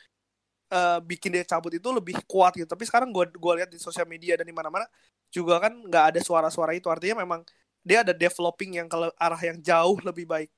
[0.72, 2.68] eh, bikin dia cabut itu lebih kuat gitu.
[2.68, 4.86] Tapi sekarang gua gua lihat di sosial media dan di mana-mana
[5.32, 6.86] juga kan nggak ada suara-suara itu.
[6.90, 7.42] Artinya memang
[7.82, 10.50] dia ada developing yang ke arah yang jauh lebih baik.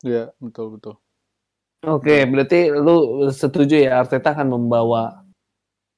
[0.00, 0.96] Iya, betul betul
[1.80, 5.24] Oke, berarti lu setuju ya Arteta akan membawa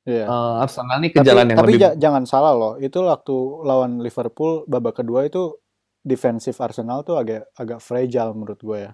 [0.03, 0.25] Iya.
[0.25, 3.37] eh, Arsenal ini ke tapi jalan yang tapi lebih ja- jangan salah loh itu waktu
[3.63, 5.55] lawan Liverpool babak kedua itu
[6.01, 8.93] defensif Arsenal tuh agak agak fragile menurut gue ya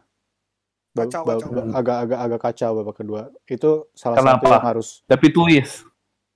[0.90, 1.49] Ba- Kacau, ba- kacau.
[1.51, 4.37] ba- agak agak agak kacau babak kedua itu salah Kenapa?
[4.38, 5.88] satu yang harus tapi twist.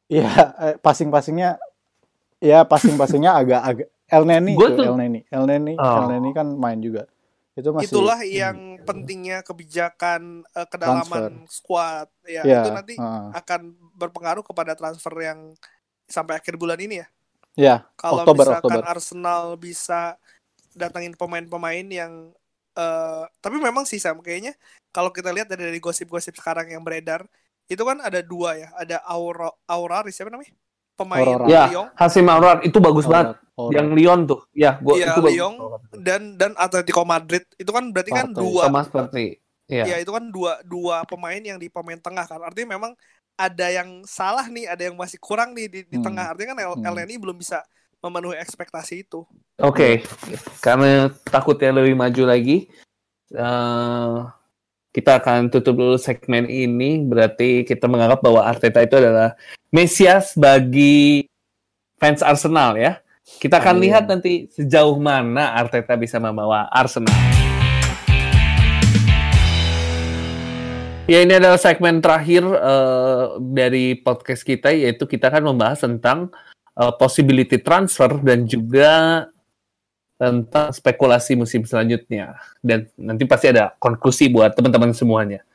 [0.06, 0.28] Iya,
[0.64, 1.56] eh, passing-passingnya
[2.38, 5.20] ya passing-passingnya agak agak El Neni Gua tuh, tuh- El Neni.
[5.26, 5.96] El Neni, Oh.
[5.98, 7.08] El Neni kan main juga.
[7.52, 12.08] Itu masih Itulah yang pentingnya kebijakan eh, kedalaman squad.
[12.24, 13.28] Ya, ya, itu nanti heeh.
[13.36, 13.60] akan
[13.96, 15.52] berpengaruh kepada transfer yang
[16.08, 17.06] sampai akhir bulan ini ya.
[17.52, 18.82] Ya, Kalau Oktober, misalkan Oktober.
[18.88, 20.16] Arsenal bisa
[20.72, 22.32] datangin pemain-pemain yang
[22.72, 24.56] eh tapi memang sih Sam kayaknya
[24.88, 27.28] kalau kita lihat dari, dari gosip-gosip sekarang yang beredar
[27.68, 30.56] itu kan ada dua ya, ada Aura Auraris siapa namanya?
[30.96, 31.46] Pemain Aurora.
[31.52, 33.36] Ya, Lyon Hasim Aurar itu bagus banget.
[33.52, 33.74] Aurat.
[33.76, 34.40] Yang Lyon tuh.
[34.52, 35.32] Ya, gua Iya, itu bagus.
[35.36, 35.54] Lyon
[36.00, 38.40] dan dan Atletico Madrid itu kan berarti kan Partey.
[38.40, 39.24] dua sama seperti
[39.68, 39.84] ya.
[39.84, 42.40] ya itu kan dua dua pemain yang di pemain tengah kan.
[42.40, 42.96] Artinya memang
[43.32, 46.04] ada yang salah nih, ada yang masih kurang nih di, di Hmm.
[46.04, 46.32] tengah.
[46.32, 46.86] Artinya kan El, Hmm.
[46.88, 47.60] El Neni belum bisa
[48.00, 49.22] memenuhi ekspektasi itu.
[49.58, 50.00] Oke,
[50.58, 52.66] karena takutnya lebih maju lagi,
[53.30, 54.16] eh,
[54.90, 57.00] kita akan tutup dulu segmen ini.
[57.00, 59.36] Berarti kita menganggap bahwa Arteta itu adalah
[59.68, 61.24] Mesias bagi
[61.96, 62.98] fans Arsenal ya.
[63.22, 63.86] Kita akan Amin.
[63.86, 67.14] lihat nanti sejauh mana Arteta bisa membawa Arsenal.
[71.06, 76.34] Ya ini adalah segmen terakhir eh, dari podcast kita yaitu kita akan membahas tentang
[76.74, 79.26] eh, possibility transfer dan juga
[80.18, 85.46] tentang spekulasi musim selanjutnya dan nanti pasti ada konklusi buat teman-teman semuanya.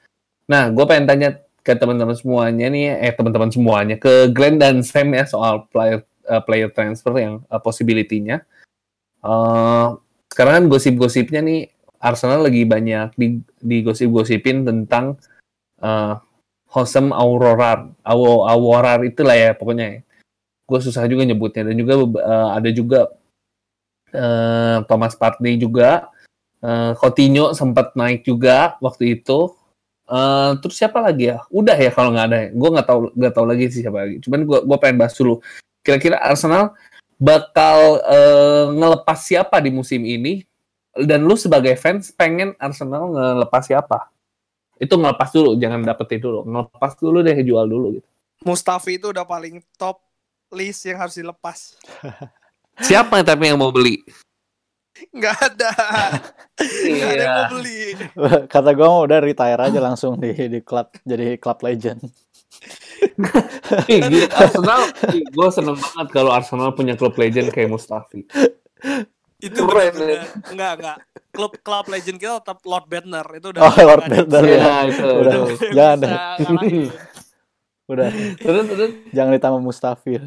[0.47, 1.29] Nah, gue pengen tanya
[1.63, 6.41] ke teman-teman semuanya nih, eh teman-teman semuanya ke Glenn dan Sam ya soal player eh,
[6.43, 8.43] player transfer yang eh, possibility-nya.
[9.23, 9.87] Eh,
[10.29, 11.61] sekarang kan gosip-gosipnya nih
[11.97, 15.17] Arsenal lagi banyak di, digosip-gosipin tentang
[15.81, 16.15] eh
[16.67, 20.03] Hosem Aurora, Awo Aworar itulah ya pokoknya.
[20.67, 22.99] Gue susah juga nyebutnya dan juga eh, ada juga
[24.11, 26.11] eh, Thomas Partey juga,
[26.59, 29.55] eh, Coutinho sempat naik juga waktu itu.
[30.07, 31.43] Eh, terus siapa lagi ya?
[31.51, 32.39] Udah ya kalau nggak ada.
[32.51, 34.15] Gue nggak tahu nggak tahu lagi sih siapa lagi.
[34.23, 35.39] Cuman gue gue pengen bahas dulu.
[35.87, 36.75] Kira-kira Arsenal
[37.15, 40.43] bakal eh, ngelepas siapa di musim ini?
[40.91, 44.11] Dan lu sebagai fans pengen Arsenal ngelepas siapa?
[44.75, 46.43] Itu ngelepas dulu, jangan dapetin dulu.
[46.43, 48.07] Ngelepas dulu deh, jual dulu gitu.
[48.43, 50.03] Mustafi itu udah paling top
[50.51, 51.79] list yang harus dilepas.
[52.87, 54.05] Siapa tapi yang mau beli?
[55.09, 55.71] Nggak ada.
[56.85, 57.33] Nggak ada yang Iya.
[57.33, 57.79] mau beli.
[58.45, 62.05] Kata gue mau udah retire aja langsung di di klub jadi klub legend.
[63.89, 68.25] Ih, Arsenal, gue seneng banget kalau Arsenal punya klub legend kayak Mustafi.
[69.37, 70.97] Itu Keren, benar-benar enggak enggak.
[71.29, 74.75] Klub klub legend kita tetap Lord Bednar itu udah Oh, Lord Iya, ya.
[74.89, 75.05] itu.
[75.05, 75.33] Udah.
[75.33, 75.41] itu.
[75.53, 76.13] bisa Jangan deh.
[77.87, 78.91] Udah, Terus, terus.
[79.15, 80.19] jangan ditambah Mustafi.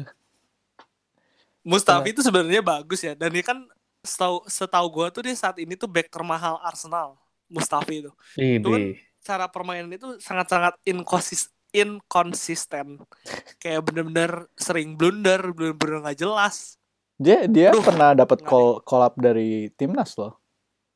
[1.61, 3.61] Mustafi itu sebenarnya bagus ya dan dia kan
[4.01, 7.21] setahu setahu gua tuh dia saat ini tuh back termahal Arsenal.
[7.45, 8.11] Mustafi itu.
[8.33, 8.97] Ini.
[9.21, 13.01] Cara permainan itu sangat-sangat inkonsis inkonsisten.
[13.57, 16.75] Kayak bener-bener sering blunder, bener-bener nggak jelas.
[17.15, 20.37] Dia dia Aduh, pernah dapat call call up dari timnas loh.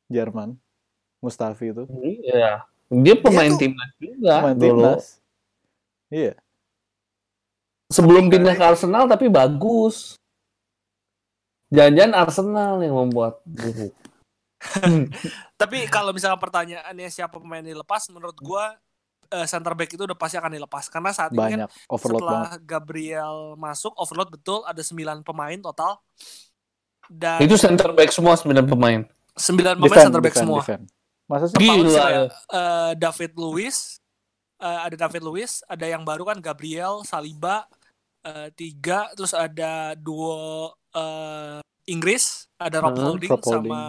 [0.06, 0.54] Jerman.
[1.18, 1.84] Mustafi itu
[2.22, 2.62] Iya.
[2.86, 4.68] Dia pemain tuh- timnas juga main dulu.
[4.94, 5.04] timnas.
[6.06, 6.34] Iya.
[7.86, 10.18] Sebelum pindah nggak ke Arsenal tapi bagus.
[11.68, 13.90] Jangan-jangan Arsenal yang membuat buruk.
[15.60, 18.78] Tapi kalau misalnya pertanyaannya siapa pemain yang dilepas, menurut gua
[19.30, 22.40] eh, center back itu udah pasti akan dilepas karena saat ini kan banyak overload setelah
[22.46, 25.98] banget Gabriel masuk overload betul ada 9 pemain total
[27.06, 29.00] dan Itu center back semua 9 pemain.
[29.38, 30.60] 9 pemain defend center back defend semua.
[30.62, 30.82] defend
[31.26, 32.06] masa sih Gila.
[32.06, 33.98] Ya, eh, David Luiz
[34.56, 37.68] eh, ada David Luiz, ada yang baru kan Gabriel, Saliba,
[38.24, 43.70] eh, tiga, terus ada duo eh, Inggris, ada Rob Hmm, Holding Rob Holding.
[43.70, 43.82] sama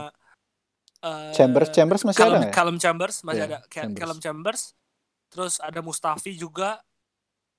[1.02, 2.54] eh, Chambers Chambers masih Callum, ada ya?
[2.54, 3.98] Callum Chambers masih Iya, ada Chambers.
[3.98, 4.62] Callum Chambers.
[5.32, 6.80] Terus ada Mustafi juga.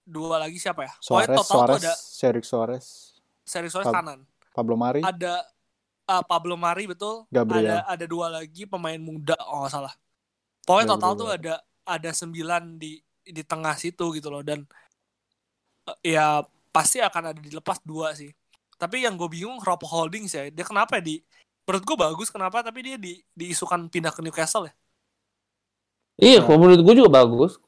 [0.09, 0.93] Dua lagi siapa ya?
[0.97, 2.87] Pokoknya Suarez total tuh Suarez ada Cedric Suarez
[3.45, 4.21] Seri Suarez Pab- kanan.
[4.57, 5.45] Pablo Mari Ada
[6.09, 7.29] ah, Pablo Mari betul.
[7.29, 7.85] Gabriel.
[7.85, 9.93] Ada ada dua lagi pemain muda oh nggak salah.
[10.65, 11.21] Pokoknya total Gabriel.
[11.21, 11.55] tuh ada
[11.89, 14.65] ada sembilan di di tengah situ gitu loh dan
[15.93, 16.41] eh, ya
[16.73, 18.33] pasti akan ada dilepas dua sih.
[18.81, 21.17] Tapi yang gue bingung Rob Holdings ya, dia kenapa ya di
[21.69, 24.75] menurut gue bagus kenapa tapi dia di diisukan pindah ke Newcastle ya.
[26.19, 26.45] Iya, Nah.
[26.47, 27.59] kalau menurut gue juga bagus.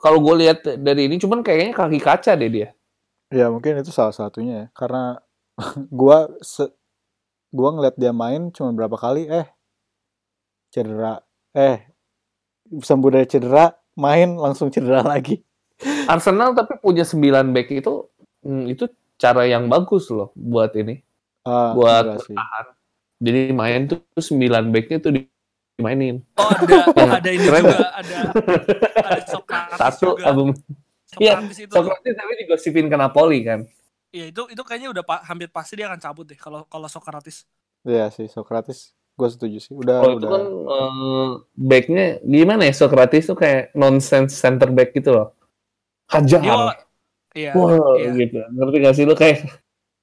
[0.00, 2.68] Kalau gue lihat dari ini, cuman kayaknya kaki kaca deh dia.
[3.30, 4.66] Ya mungkin itu salah satunya ya.
[4.74, 5.18] Karena
[6.00, 6.66] gua se
[7.54, 9.46] gua ngeliat dia main cuma berapa kali eh
[10.70, 11.18] cedera
[11.54, 11.82] eh
[12.70, 15.38] sembuh dari cedera main langsung cedera lagi.
[16.10, 18.04] Arsenal tapi punya 9 back itu,
[18.44, 18.84] hmm, itu
[19.16, 21.00] cara yang bagus loh buat ini.
[21.44, 22.66] Ah, Buat bertahan.
[23.20, 25.12] Jadi main tuh 9 backnya tuh
[25.80, 26.16] dimainin.
[26.36, 28.16] Oh ada Ya, ada ini keren juga ada
[29.00, 30.24] ada Socrates Satu juga.
[30.28, 30.48] album.
[31.16, 31.74] Iya, Socrates itu.
[31.74, 33.60] Tapi digosipin ke Napoli kan.
[34.10, 37.46] Iya itu itu kayaknya udah pa- hampir pasti dia akan cabut deh kalau kalau Socrates.
[37.82, 39.72] Iya sih Socrates gue setuju sih.
[39.72, 44.90] Udah Kalau itu udah kan eh, backnya gimana ya Socrates tuh kayak nonsense center back
[44.92, 45.28] gitu loh.
[46.10, 46.42] Hajar.
[46.42, 46.54] Dia
[47.30, 48.10] iya Wah, iya.
[48.18, 48.42] gitu.
[48.50, 49.46] Ngerti gak sih lu kayak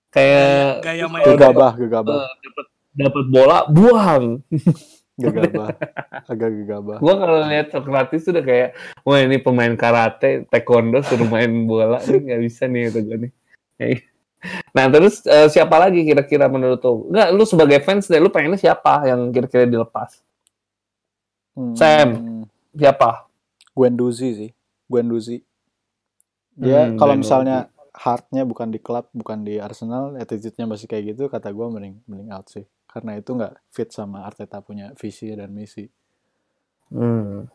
[0.08, 4.24] kayak gaya main kalau gegabah gegabah eh, dapat dapat bola buang.
[5.18, 5.70] gegabah
[6.32, 6.98] agak gegabah.
[6.98, 8.70] Gua kalau lihat Socrates tuh udah kayak
[9.02, 13.32] wah ini pemain karate, taekwondo suruh main bola nih nggak bisa nih kata gue nih.
[13.76, 14.06] Kayak-
[14.78, 17.10] Nah terus eh, siapa lagi kira-kira menurut lu?
[17.10, 20.22] Enggak, lu sebagai fans deh, lu pengennya siapa yang kira-kira dilepas?
[21.58, 22.10] Hmm, Sam.
[22.72, 23.26] Siapa?
[23.74, 24.52] Guendouzi sih.
[24.86, 25.42] Guendouzi.
[26.54, 31.26] Dia Hmm, kalau misalnya heartnya bukan di klub, bukan di Arsenal, attitude-nya masih kayak gitu,
[31.28, 32.66] kata gue mending mending out sih.
[32.88, 35.86] Karena itu nggak fit sama Arteta punya visi dan misi.
[36.90, 37.46] Hmm.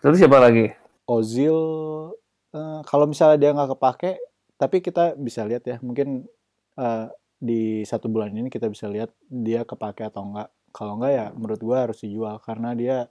[0.00, 0.70] Terus siapa lagi?
[1.10, 1.58] Ozil,
[2.54, 4.12] eh, kalau misalnya dia nggak kepake,
[4.56, 6.24] tapi kita bisa lihat ya, mungkin
[6.78, 7.06] eh,
[7.40, 10.48] di satu bulan ini kita bisa lihat dia kepake atau enggak.
[10.70, 13.10] Kalau enggak ya menurut gua harus dijual karena dia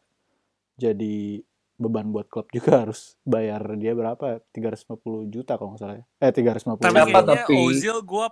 [0.80, 1.43] jadi
[1.80, 6.32] beban buat klub juga harus bayar dia berapa 350 juta kalau nggak salah ya eh
[6.36, 7.08] 350 Tapi juta.
[7.08, 8.26] kayaknya tapi Ozil gue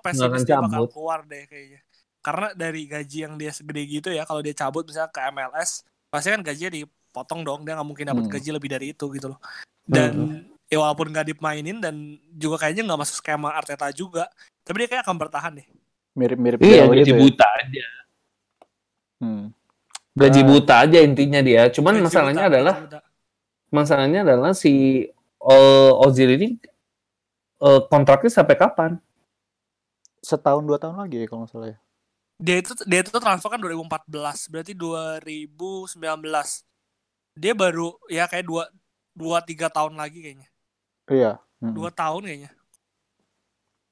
[0.43, 1.79] dia bakal keluar deh kayaknya.
[2.27, 5.79] Karena dari gaji yang dia segede gitu ya, kalau dia cabut misalnya ke MLS,
[6.11, 7.63] pasti kan gajinya dipotong dong.
[7.63, 8.33] Dia nggak mungkin dapat Hmm.
[8.35, 9.39] gaji lebih dari itu gitu loh.
[9.81, 11.95] Dan ya walaupun nggak dimainin dan
[12.29, 14.27] juga kayaknya nggak masuk skema Arteta juga,
[14.61, 15.67] tapi dia kayak akan bertahan deh.
[16.11, 17.19] mirip-mirip Iya, gaji gitu ya.
[17.21, 17.85] buta aja.
[19.17, 19.45] Hmm.
[20.11, 20.47] Gaji Ah.
[20.49, 21.61] buta aja intinya dia.
[21.69, 22.99] Cuman Gaji masalahnya buta, adalah gaji buta.
[23.69, 24.73] masalahnya adalah si
[25.39, 26.57] eh, Ozil ini
[27.57, 28.91] eh, kontraknya sampai kapan?
[30.19, 31.77] setahun dua tahun lagi ya kalau nggak salah ya
[32.37, 36.63] dia itu dia itu transfer kan 2014, berarti 2019.
[37.33, 38.63] Dia baru ya kayak dua
[39.11, 40.49] dua tiga tahun lagi kayaknya.
[41.09, 41.73] iya Hmm.
[41.73, 42.51] Dua tahun kayaknya.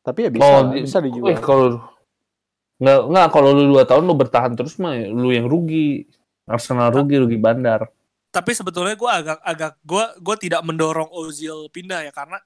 [0.06, 1.82] tapi ya bisa lah, di- bisa dijual Eh, kalau
[2.78, 6.06] nggak nggak kalau lu dua tahun lu bertahan terus mah lu yang rugi.
[6.46, 7.90] Arsenal rugi rugi bandar.
[8.30, 12.38] tapi sebetulnya gue agak agak gue gue tidak mendorong Ozil pindah ya karena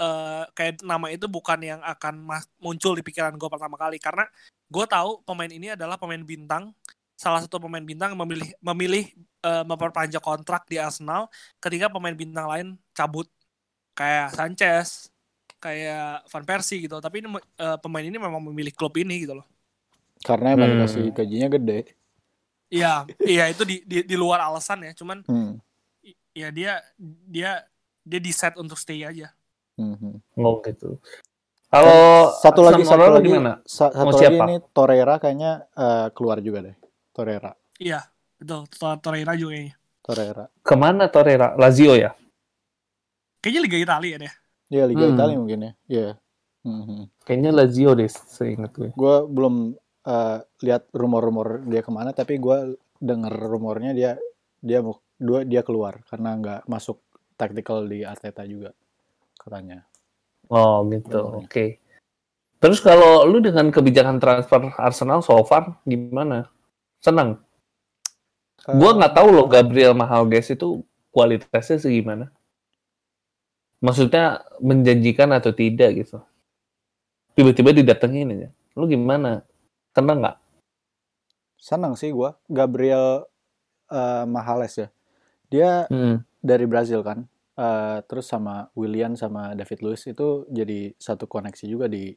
[0.00, 4.24] eh, kayak nama itu bukan yang akan mas- muncul di pikiran gue pertama kali karena
[4.66, 6.74] gue tahu pemain ini adalah pemain bintang
[7.16, 9.04] salah satu pemain bintang yang memilih memilih
[9.40, 11.30] eh, memperpanjang kontrak di Arsenal
[11.62, 13.30] ketika pemain bintang lain cabut
[13.96, 15.08] kayak Sanchez
[15.56, 19.46] kayak Van Persie gitu tapi ini eh, pemain ini memang memilih klub ini gitu loh
[20.20, 20.76] karena emang Hmm.
[20.82, 21.78] dikasih gajinya gede
[22.68, 25.56] iya iya itu di, di di luar alasan ya cuman Hmm.
[26.36, 27.64] ya dia dia
[28.04, 29.32] dia decide untuk stay aja
[29.76, 30.16] Hmm, hmm.
[30.40, 30.96] Oh gitu.
[31.66, 33.52] Kalau satu lagi satu lagi gimana?
[33.66, 34.44] sa- satu Mau lagi siapa?
[34.46, 36.76] ini Torreira kayaknya eh, keluar juga deh
[37.10, 38.00] Torreira Iya,
[38.40, 38.64] betul.
[38.72, 39.74] Tor- Torreira juga kayaknya.
[40.00, 41.52] Torreira Ke mana Torreira?
[41.58, 42.14] Lazio ya?
[43.42, 44.32] Kayaknya Liga Italia ya deh.
[44.68, 45.14] ya Liga Hmm.
[45.14, 46.08] Italia mungkin ya iya
[46.66, 47.02] Hmm, hmm.
[47.22, 48.90] Kayaknya Lazio deh, seingat gue.
[48.90, 54.18] gue belum eh, lihat rumor-rumor dia ke mana tapi gue denger rumornya dia
[54.58, 56.98] dia mau dua dia keluar karena nggak masuk
[57.34, 58.74] tactical di Arteta juga
[59.36, 59.86] katanya
[60.46, 61.44] Oh gitu, Rumornya.
[61.44, 61.66] oke.
[62.56, 66.48] Terus kalau lu dengan kebijakan transfer Arsenal so far gimana?
[66.98, 67.38] Senang?
[68.66, 70.82] Gua Eh, nggak tahu loh Gabriel Magalhaes itu
[71.12, 72.32] kualitasnya segimana.
[73.78, 76.18] Maksudnya menjanjikan atau tidak gitu.
[77.36, 78.48] Tiba-tiba didatengin aja.
[78.74, 79.44] Lu gimana?
[79.92, 80.38] Tenang nggak?
[81.56, 83.26] senang sih gua Gabriel
[83.88, 84.88] eh, Mahales ya.
[85.50, 86.22] Dia Hmm.
[86.38, 87.26] dari Brazil kan.
[87.56, 92.12] Eh, terus sama William sama David Luiz itu jadi satu koneksi juga di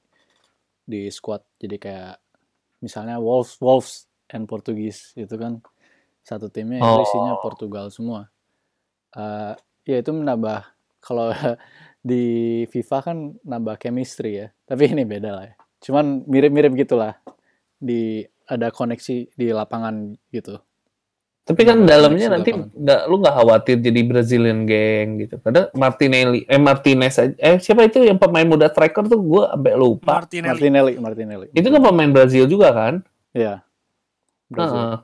[0.83, 1.39] di squad.
[1.55, 2.19] Jadi kayak
[2.83, 5.63] misalnya Wolves Wolves and Portugis itu kan
[6.27, 6.99] satu timnya Oh.
[6.99, 8.27] isinya Portugal semua.
[9.15, 9.53] Eh,
[9.87, 10.59] ya itu menambah
[11.07, 11.31] kalau
[12.03, 12.23] di
[12.67, 14.47] FIFA kan nambah chemistry ya.
[14.67, 15.55] Tapi ini beda lah ya.
[15.79, 17.15] Cuman mirip-mirip gitulah.
[17.79, 20.59] Di ada koneksi di lapangan gitu.
[21.49, 25.41] Tapi kan dalamnya nanti nggak lu nggak khawatir jadi Brazilian gang gitu.
[25.41, 30.21] Karena Martinelli, eh Martinez eh siapa itu yang pemain muda striker tuh gue sampai lupa.
[30.21, 30.53] Martinelli.
[30.53, 31.47] Martinelli, Martinelli.
[31.57, 33.01] Itu kan pemain Brazil juga kan?
[33.33, 33.65] Iya.
[34.45, 35.01] Brazil.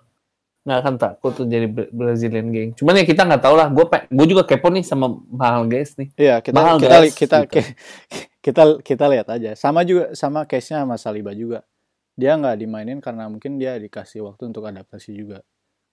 [0.70, 2.78] Nggak akan takut tuh jadi Bra- Brazilian gang.
[2.78, 3.68] Cuman ya kita nggak tahu lah.
[3.74, 6.14] Gue gue juga kepo nih sama Mahal guys nih.
[6.14, 7.58] Iya, kita Mahal, kita guys, kita gitu.
[8.46, 9.58] kita kita lihat aja.
[9.58, 11.66] Sama juga sama case-nya sama Saliba juga.
[12.14, 15.42] Dia nggak dimainin karena mungkin dia dikasih waktu untuk adaptasi juga.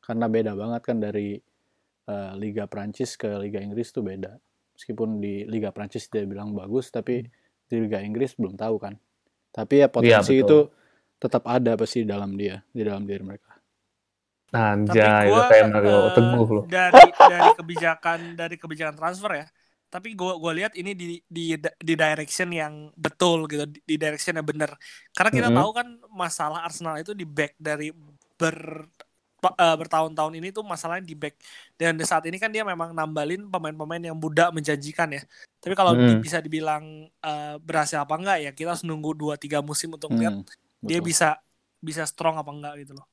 [0.03, 1.39] Karena beda banget kan dari
[2.07, 4.35] eh, Liga Prancis ke Liga Inggris tuh beda.
[4.77, 7.23] Meskipun di Liga Prancis dia bilang bagus, tapi
[7.69, 8.95] di Liga Inggris belum tahu kan.
[9.55, 10.43] Tapi ya potensi betul.
[10.43, 10.59] itu
[11.23, 13.51] tetap ada pasti di dalam dia, di dalam diri mereka.
[14.53, 16.65] Anjay, gua, kayak Mario eh, Teguh loh.
[16.69, 19.47] dari dari kebijakan dari kebijakan transfer ya
[19.89, 24.37] tapi gua gua lihat ini di di di direction yang betul gitu di, di direction
[24.37, 24.77] yang benar
[25.17, 25.57] karena kita Mhm.
[25.57, 27.93] tahu kan masalah Arsenal itu di back dari
[28.37, 28.89] ber
[29.63, 31.35] eh, bertahun-tahun ini tuh masalahnya di back
[31.81, 35.23] dan di saat ini kan dia memang nambalin pemain-pemain yang muda menjanjikan ya
[35.63, 36.23] tapi kalau di- Mhm.
[36.25, 36.85] bisa dibilang
[37.27, 40.43] eh, berhasil apa enggak ya kita harus nunggu 2-3 musim untuk lihat Hmm,
[40.89, 41.07] dia betul.
[41.09, 41.27] bisa
[41.83, 43.07] bisa strong apa enggak gitu loh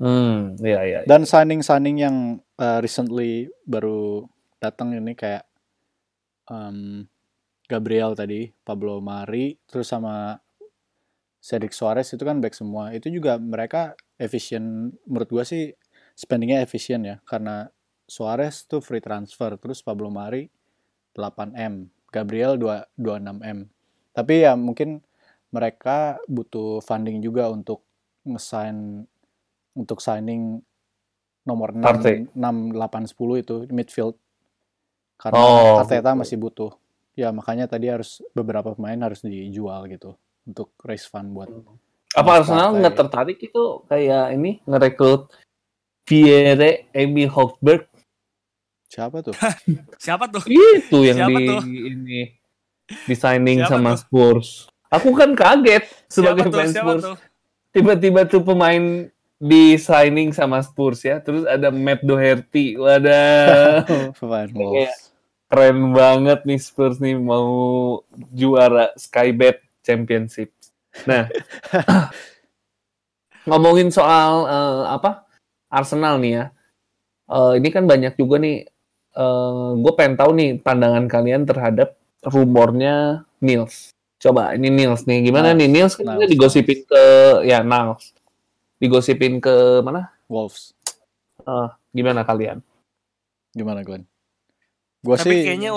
[0.00, 0.98] Hmm, iya iya.
[1.10, 2.16] Dan signing-signing yang
[2.56, 4.24] uh, recently baru
[4.62, 5.44] datang ini kayak
[6.50, 7.06] um,
[7.70, 10.38] Gabriel tadi, Pablo Mari, terus sama
[11.40, 12.92] Cedric Suarez itu kan back semua.
[12.96, 15.72] Itu juga mereka efisien, menurut gua sih
[16.12, 17.72] spendingnya efisien ya, karena
[18.04, 20.44] Suarez tuh free transfer, terus Pablo Mari
[21.16, 23.58] 8M, Gabriel 2 26M.
[24.10, 25.00] Tapi ya mungkin
[25.54, 27.86] mereka butuh funding juga untuk
[28.26, 29.06] ngesign
[29.74, 30.58] untuk signing
[31.46, 32.16] nomor 6, Partey.
[32.34, 34.18] 6 8 10 itu midfield.
[35.16, 36.74] Karena Oh, Arteta masih butuh.
[37.14, 41.50] Ya makanya tadi harus beberapa pemain harus dijual gitu untuk raise fund buat
[42.10, 45.30] Apa Arsenal nggak tertarik itu kayak ini ngerekrut
[46.02, 47.86] Pierre Emil Hofberg
[48.90, 49.34] siapa tuh?
[50.02, 51.62] siapa tuh itu yang Siapa di tuh?
[51.62, 52.20] ini
[53.06, 54.02] di signing Siapa sama tuh?
[54.02, 54.48] Spurs.
[54.90, 57.04] Aku kan kaget sebagai siapa fans Spurs.
[57.70, 59.06] Tiba-tiba tuh pemain
[59.38, 61.22] di signing sama Spurs ya.
[61.22, 62.74] Terus ada Matt Doherty.
[62.74, 63.86] Wadah.
[64.18, 65.14] Pemain Wolves.
[65.46, 68.02] Keren banget nih Spurs nih mau
[68.34, 70.50] juara Skybet Championship.
[71.06, 71.30] Nah,
[73.48, 75.26] ngomongin soal eh, apa
[75.70, 76.44] Arsenal nih ya.
[77.30, 78.66] Eh, ini kan banyak juga nih.
[79.74, 83.90] gue pengen tahu nih pandangan kalian terhadap rumornya Nils.
[84.22, 87.02] Coba ini Nils nih gimana Niles, nih Nils kan Niles, digosipin ke
[87.42, 88.14] ya Niles.
[88.78, 90.14] Digosipin ke mana?
[90.30, 90.76] Wolves.
[91.42, 92.62] Eh, gimana kalian?
[93.50, 94.06] Gimana Glenn?
[95.02, 95.72] Gua tapi sih kayaknya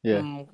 [0.00, 0.24] Iya.
[0.24, 0.48] hmm,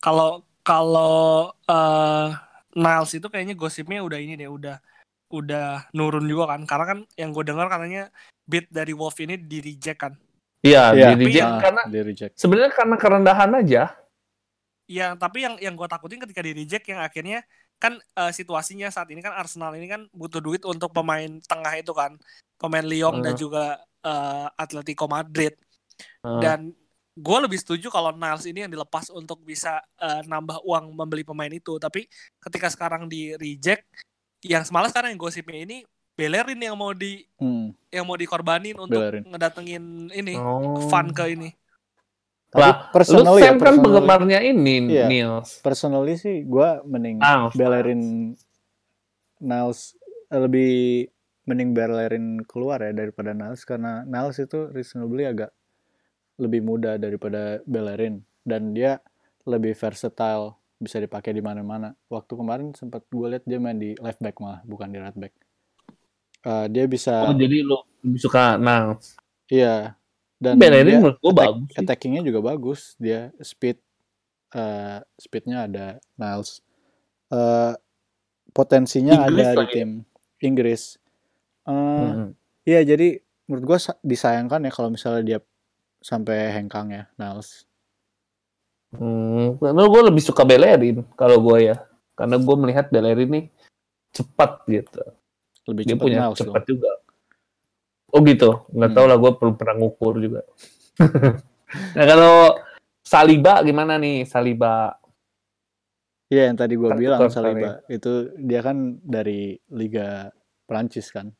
[0.00, 2.28] kalau kalau eh,
[2.74, 4.76] Niles itu kayaknya gosipnya udah ini deh udah
[5.30, 8.10] udah nurun juga kan karena kan yang gue dengar katanya
[8.44, 10.14] bid dari Wolf ini di reject kan
[10.60, 11.08] Iya, Iya.
[11.12, 12.34] di reject ah, karena di reject.
[12.34, 13.82] sebenarnya karena kerendahan aja.
[14.84, 17.40] ya tapi yang yang gue takutin ketika di reject yang akhirnya
[17.76, 21.90] kan eh, situasinya saat ini kan Arsenal ini kan butuh duit untuk pemain tengah itu
[21.90, 22.20] kan
[22.56, 23.40] pemain Lyon dan Hmm.
[23.40, 23.64] juga
[24.02, 25.56] eh, Atletico Madrid
[26.20, 26.74] Eh, dan
[27.14, 31.48] gue lebih setuju kalau Niles ini yang dilepas untuk bisa eh, nambah uang membeli pemain
[31.48, 32.10] itu tapi
[32.42, 33.86] ketika sekarang di reject
[34.42, 35.78] yang semalas sekarang yang gosipnya ini
[36.14, 37.74] Bellerin yang mau di Hmm.
[37.88, 39.26] yang mau dikorbanin untuk Bellerin.
[39.26, 40.86] ngedatengin ini oh.
[40.86, 41.50] fun ke ini
[42.50, 45.06] Tapi Lah, Lu personally ya, Sam kan personally, penggemarnya ini Iya.
[45.06, 45.58] Nils.
[45.58, 47.54] personally sih gua mending Niles.
[47.54, 48.02] Bellerin
[49.38, 49.80] Niles
[50.28, 50.72] eh, lebih
[51.44, 55.50] mending Bellerin keluar ya daripada Niles karena Niles itu reasonably agak
[56.36, 58.98] lebih muda daripada Bellerin dan dia
[59.44, 61.94] lebih versatile bisa dipakai di mana-mana.
[62.06, 65.32] Waktu kemarin sempat gue lihat dia main di left back malah bukan di right back.
[66.42, 69.16] Eh, dia bisa Oh, jadi lu lebih suka Niles.
[69.46, 69.96] iya
[70.36, 71.78] dan Bellerin menurut attack- bagus sih.
[71.78, 73.78] attackingnya juga bagus dia speed
[74.50, 76.60] eh, speednya ada Niles.
[77.28, 77.72] Eh,
[78.50, 79.90] potensinya Inggris ada di tim
[80.38, 80.82] Inggris.
[81.64, 82.30] Eh, Hmm.
[82.62, 85.38] Iya jadi menurut sa- disayangkan ya kalau misalnya dia
[86.04, 87.64] sampai hengkang ya Niles.
[88.92, 91.76] Hmm, karena gue lebih suka Bellerin kalau gue ya,
[92.14, 93.44] karena gue melihat Bellerin nih
[94.12, 95.02] cepat gitu.
[95.64, 96.46] Lebih Dia cepat punya Niles dong.
[96.52, 96.92] cepat juga.
[98.14, 98.96] Oh gitu, nggak Hmm.
[99.00, 100.40] tahu lah gue perlu pernah ngukur juga.
[101.98, 102.34] nah kalau
[103.02, 104.94] Saliba gimana nih Saliba?
[106.30, 110.30] Iya yang tadi gua Kan bilang Saliba itu dia kan dari Liga
[110.64, 111.32] Prancis kan.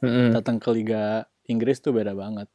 [0.00, 0.32] Mm-mm.
[0.32, 2.48] datang ke Liga Inggris tuh beda banget.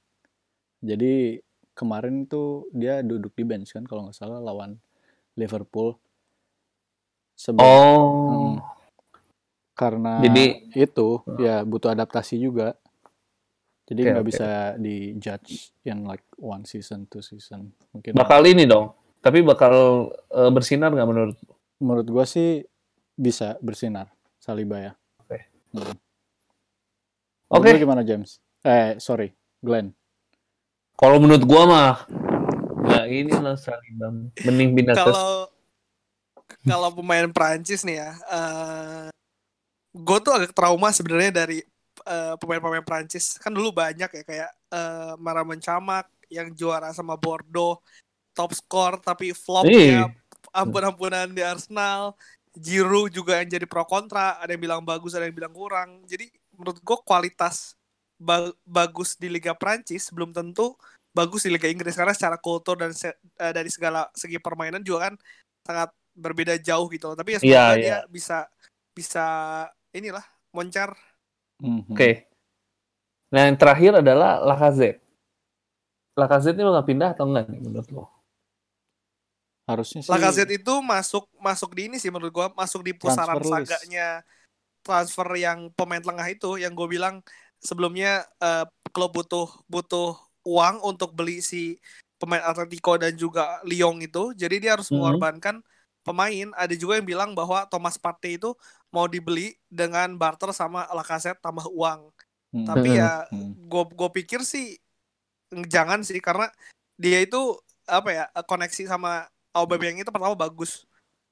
[0.86, 1.42] Jadi
[1.74, 4.78] kemarin tuh dia duduk di bench kan kalau nggak salah lawan
[5.34, 5.98] Liverpool.
[7.36, 8.56] Sebelum Oh, Mm.
[9.74, 12.78] karena Jadi- itu ya butuh adaptasi juga.
[13.86, 14.30] Jadi nggak oke.
[14.30, 17.70] bisa di judge yang like one season, two season.
[17.92, 18.96] Mungkin bakal ini dong.
[19.20, 19.74] Tapi bakal
[20.32, 21.38] eh, bersinar nggak menurut?
[21.76, 22.64] menurut gua sih
[23.14, 24.08] bisa bersinar
[24.40, 24.94] Saliba ya.
[25.20, 25.38] Oke.
[25.76, 25.96] Hmm.
[27.52, 27.70] Oke.
[27.74, 28.40] Lu gimana James?
[28.64, 29.92] Eh sorry, Glenn.
[30.96, 31.96] Kalau menurut gua mah,
[32.88, 34.12] ya ini lah Saliba.
[34.48, 35.52] Mending pindah Kalau
[36.66, 38.12] kalau pemain Prancis nih ya,
[39.94, 41.62] gue tuh agak trauma sebenarnya dari
[42.06, 43.38] eh, pemain-pemain Prancis.
[43.38, 47.80] Kan dulu banyak ya kayak eh, Maraman Camak yang juara sama Bordeaux,
[48.34, 50.10] top score tapi flop ya,
[50.52, 52.18] ampun-ampunan di Arsenal.
[52.56, 56.08] Giroud juga yang jadi pro kontra, ada yang bilang bagus, ada yang bilang kurang.
[56.08, 57.76] Jadi menurut gue kualitas
[58.16, 60.76] ba- bagus di Liga Prancis belum tentu
[61.12, 65.08] bagus di Liga Inggris karena secara kultur dan se- eh, dari segala segi permainan juga
[65.12, 65.14] kan
[65.64, 67.18] sangat berbeda jauh gitu loh.
[67.18, 67.80] Tapi ya Iya, semoga iya.
[67.80, 68.38] dia bisa
[68.92, 69.26] bisa
[69.92, 70.96] inilah moncar.
[71.60, 71.92] Mhm.
[71.92, 72.28] Oke.
[73.32, 75.04] Nah yang terakhir adalah Lacazette.
[76.16, 78.06] Lacazette ini bakal pindah atau enggak nih menurut lo?
[79.66, 83.60] Harusnya sih Lacazette itu masuk masuk di ini sih menurut gua masuk di pusaran Transfer
[83.66, 83.72] list.
[83.74, 84.08] saganya
[84.86, 87.26] transfer yang pemain tengah itu yang gue bilang
[87.60, 91.76] sebelumnya eh, klub butuh butuh uang untuk beli si
[92.16, 94.96] pemain Atletico dan juga Lyon itu jadi dia harus Mhm.
[94.96, 95.56] mengorbankan
[96.06, 98.54] pemain ada juga yang bilang bahwa Thomas Partey itu
[98.94, 102.14] mau dibeli dengan barter sama Lacazette tambah uang
[102.56, 102.66] Mhm.
[102.66, 102.98] tapi Mhm.
[103.02, 103.10] ya
[103.68, 104.78] gue gue pikir sih
[105.52, 106.48] mm, jangan sih karena
[106.96, 110.86] dia itu apa ya koneksi sama Aubameyang itu pertama bagus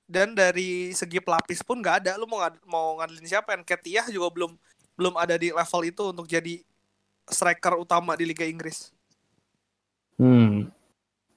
[0.03, 4.27] dan dari segi pelapis pun nggak ada lu mau ngad- mau ngandelin siapa Nketiah juga
[4.33, 4.51] belum
[4.93, 6.61] belum ada di level itu untuk jadi
[7.27, 8.93] striker utama di Liga Inggris
[10.13, 10.69] Hmm.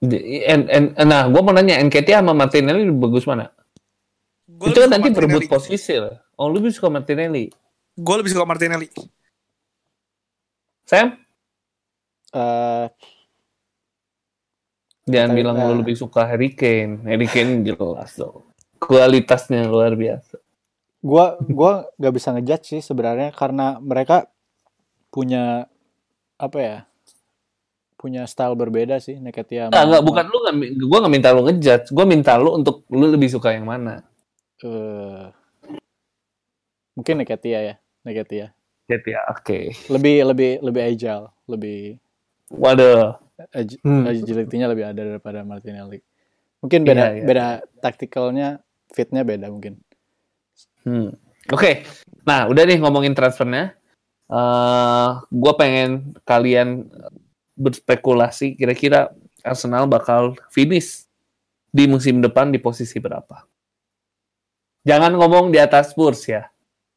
[0.05, 3.49] En, en, nah, gue mau nanya NKT sama Martinelli bagus mana?
[4.45, 6.21] Gua itu kan nanti berebut posisi lah.
[6.37, 7.49] Oh, lu lebih suka Martinelli.
[7.97, 8.93] gue lebih suka Martinelli
[10.85, 11.17] Sam,
[12.37, 12.87] Eh,
[15.09, 17.01] jangan bilang eh, lu lebih suka Harry Kane.
[17.09, 18.45] Harry Kane jelas dong.
[18.77, 20.37] Kualitasnya luar biasa.
[21.01, 24.29] Gua gua nggak bisa ngejudge sih sebenarnya karena mereka
[25.09, 25.65] punya
[26.37, 26.79] apa ya
[27.97, 31.87] punya style berbeda sih Neketia Enggak, enggak, bukan lu nggak, gue nggak minta lu ngejudge.
[31.91, 34.05] Gue minta lu untuk lu lebih suka yang mana.
[34.59, 35.25] eh
[36.93, 37.75] mungkin Neketia ya
[38.05, 38.53] Neketia
[38.89, 39.73] ya, oke.
[39.91, 41.81] lebih lebih lebih agile lebih
[42.49, 43.17] Waduh.
[43.53, 44.07] ag- Hmm.
[44.07, 46.01] agility-nya lebih ada daripada Martinelli
[46.61, 47.25] mungkin beda Iya, iya.
[47.27, 47.47] beda
[47.81, 48.49] tacticalnya
[48.89, 49.77] fitnya beda mungkin
[50.87, 51.11] Hmm.
[51.51, 51.83] Oke,
[52.23, 53.75] nah udah nih ngomongin transfernya.
[54.27, 55.91] eh gue pengen
[56.23, 56.91] kalian
[57.55, 59.11] berspekulasi kira-kira
[59.41, 61.07] Arsenal bakal finish
[61.69, 63.47] di musim depan di posisi berapa?
[64.83, 66.47] Jangan ngomong di atas Spurs ya,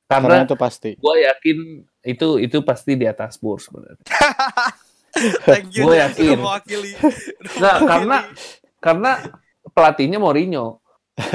[0.05, 1.57] karena karena itu pasti gue yakin
[2.01, 4.01] itu itu pasti di atas Spurs sebenarnya.
[5.45, 6.33] thank you Gua Jas, yakin.
[6.33, 7.09] udah mewakili Udah
[7.57, 7.89] Nah, mewakili.
[7.89, 8.17] karena
[8.79, 9.11] karena
[9.69, 10.81] pelatihnya Mourinho.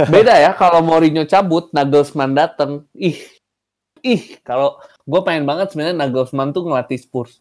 [0.09, 2.89] Beda ya kalau Mourinho cabut, Nagelsmann datang.
[2.97, 3.21] Ih.
[4.05, 7.41] Ih, kalau gue pengen banget sebenarnya Nagelsmann tuh ngelatih Spurs.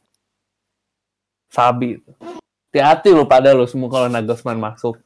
[1.52, 2.00] Sabi.
[2.72, 5.00] Hati-hati lu pada lu semua kalau Nagelsmann masuk.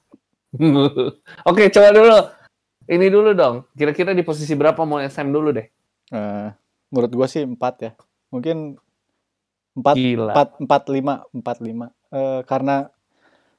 [1.49, 2.17] Oke, coba dulu.
[2.87, 3.67] Ini dulu dong.
[3.75, 5.67] Kira-kira di posisi berapa mau SM dulu deh?
[6.07, 6.47] Eh,
[6.91, 7.91] menurut gua sih empat ya
[8.31, 8.79] mungkin
[9.75, 10.31] empat Gila.
[10.33, 12.87] empat empat lima empat lima Eh, karena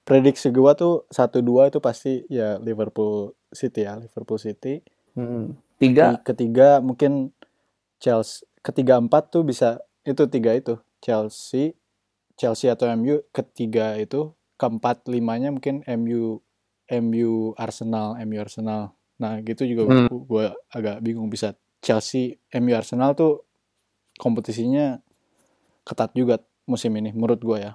[0.08, 4.80] prediksi gua tuh satu dua itu pasti ya Liverpool City ya Liverpool City
[5.12, 5.58] Hmm.
[5.78, 6.18] Di Tiga.
[6.20, 7.34] ketiga mungkin
[7.98, 11.74] Chelsea ketiga empat tuh bisa itu tiga itu Chelsea
[12.34, 16.38] Chelsea atau MU ketiga itu keempat limanya mungkin MU
[16.88, 20.06] MU Arsenal MU Arsenal nah gitu juga Hmm.
[20.06, 23.42] gue agak bingung bisa Chelsea MU Arsenal tuh
[24.14, 24.98] kompetisinya
[25.82, 27.72] ketat juga musim ini menurut gue ya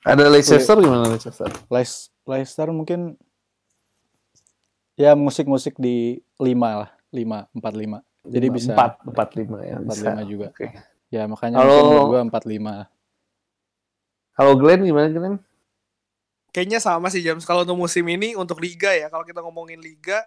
[0.00, 1.50] Ada Leicester gimana Leicester?
[1.68, 3.18] Leic- Leicester mungkin
[4.98, 7.98] ya musik-musik di lima lah, lima empat lima.
[8.26, 10.46] Jadi Lima- bisa empat empat lima ya empat lima juga.
[10.50, 10.66] Oke.
[11.08, 12.90] Ya makanya Kalau- gua empat lima.
[14.34, 15.36] Kalau Glenn gimana Glenn?
[16.52, 17.46] Kayaknya sama sih James.
[17.46, 20.26] Kalau untuk musim ini untuk liga ya, kalau kita ngomongin liga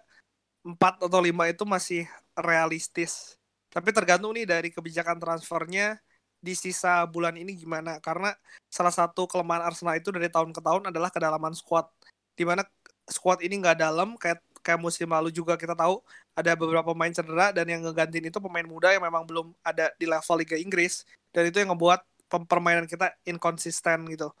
[0.62, 2.02] 4 atau 5 itu masih
[2.38, 3.36] realistis.
[3.72, 5.98] Tapi tergantung nih dari kebijakan transfernya
[6.38, 7.98] di sisa bulan ini gimana.
[7.98, 8.30] Karena
[8.70, 11.88] salah satu kelemahan Arsenal itu dari tahun ke tahun adalah kedalaman squad.
[12.36, 12.62] Di mana
[13.08, 16.00] squad ini nggak dalam kayak kayak musim lalu juga kita tahu
[16.32, 20.06] ada beberapa pemain cedera dan yang ngegantiin itu pemain muda yang memang belum ada di
[20.08, 21.04] level Liga Inggris
[21.34, 22.00] dan itu yang ngebuat
[22.48, 24.32] permainan kita inkonsisten gitu.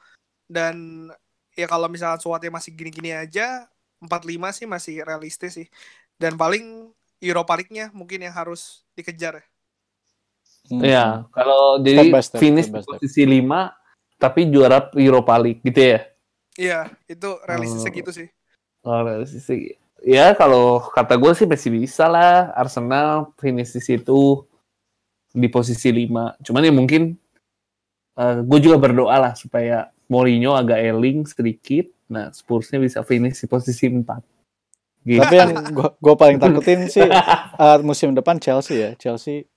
[0.48, 1.08] Dan
[1.52, 3.68] ya kalau misalnya SWOT-nya masih gini-gini aja
[4.00, 5.68] 45 sih masih realistis sih
[6.16, 6.90] dan paling
[7.22, 9.44] Europa League-nya mungkin yang harus dikejar ya
[10.70, 10.78] Hmm.
[10.78, 12.96] Ya, kalau Step jadi by step, finish step step.
[12.96, 13.74] posisi 5
[14.16, 16.00] tapi juara Europa League gitu ya.
[16.54, 17.98] iya itu realistisnya Oh.
[17.98, 18.28] gitu sih
[18.82, 19.81] Oh, sih.
[20.02, 24.42] Ya kalau kata gue sih masih bisa lah Arsenal finish di situ
[25.30, 26.42] di posisi 5.
[26.42, 27.14] Cuman ya mungkin
[28.18, 31.88] gue juga berdoa lah supaya Mourinho agak eling sedikit.
[32.12, 34.04] Nah, Spursnya bisa finish di posisi 4.
[35.02, 35.18] Gitu.
[35.22, 38.90] Tapi yang gua, gua paling takutin sih uh, musim depan Chelsea ya.
[38.98, 39.48] Chelsea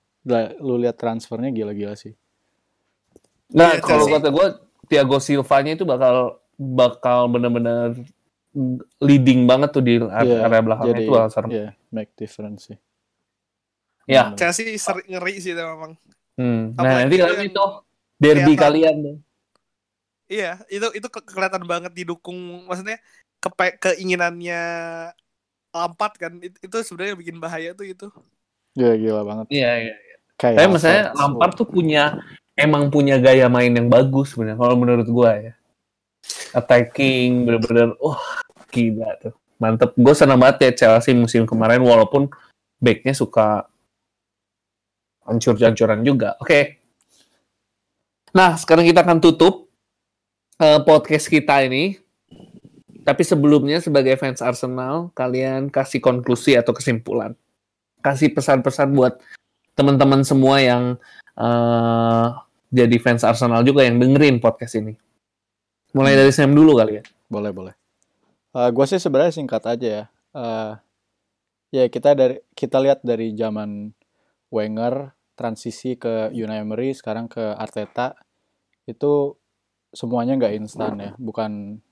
[0.61, 2.17] lu lihat transfernya gila-gila sih.
[3.53, 4.47] Nah, Iya, kalau kata gue
[4.89, 7.93] Thiago Silva-nya itu bakal bakal benar-benar
[8.99, 11.49] leading banget tuh di Iya, area belakangnya Jadi itu bakal serem.
[11.51, 12.77] ya make difference sih.
[14.05, 14.31] Ya.
[14.31, 14.37] Bener.
[14.39, 15.93] Chelsea seri, ngeri sih itu memang
[16.35, 16.75] Hmm.
[16.75, 17.65] Nah, Apalagi nanti itu yang itu
[18.19, 18.59] derby kelihatan.
[18.59, 19.15] kalian tuh.
[20.27, 22.35] iya itu itu ke- kelihatan banget didukung
[22.67, 22.99] maksudnya
[23.39, 24.61] kepe, keinginannya
[25.71, 28.07] Lampard kan itu, itu sebenarnya bikin bahaya tuh itu
[28.75, 29.45] Gila gila banget.
[29.47, 29.95] Iya, iya.
[30.35, 32.03] Kayak Tapi maksudnya Lampard tuh punya
[32.51, 35.53] emang punya gaya main yang bagus sebenarnya kalau menurut gua ya.
[36.51, 38.19] Attacking bener-bener wah
[38.75, 39.33] gila tuh.
[39.55, 39.95] Mantep.
[39.95, 42.27] Gue senang banget ya Chelsea musim kemarin walaupun
[42.83, 43.71] backnya suka
[45.23, 46.35] hancur-hancuran juga.
[46.43, 46.83] Oke.
[48.35, 49.71] Nah, sekarang kita akan tutup
[50.59, 52.03] eh, podcast kita ini.
[53.05, 57.37] Tapi sebelumnya sebagai fans Arsenal, kalian kasih konklusi atau kesimpulan.
[58.01, 59.21] Kasih pesan-pesan buat
[59.77, 60.99] teman-teman semua yang
[61.39, 62.27] eh,
[62.75, 64.99] jadi fans Arsenal juga yang dengerin podcast ini.
[65.95, 67.03] Mulai dari Sam dulu kali ya.
[67.31, 67.84] Boleh boleh.
[68.55, 70.03] Gue sih sebenarnya singkat aja ya.
[70.35, 70.73] Eh,
[71.75, 73.91] ya kita dari kita lihat dari zaman
[74.47, 78.15] Wenger transisi ke Unai Emery sekarang ke Arteta
[78.87, 79.35] itu
[79.91, 81.83] semuanya nggak instan ya, bukan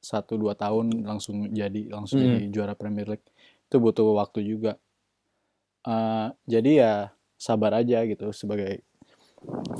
[0.00, 2.36] satu dua tahun langsung jadi langsung Hmm.
[2.36, 3.28] jadi juara Premier League
[3.68, 4.76] itu butuh waktu juga.
[5.88, 6.94] Eh, jadi ya
[7.40, 8.84] sabar aja gitu sebagai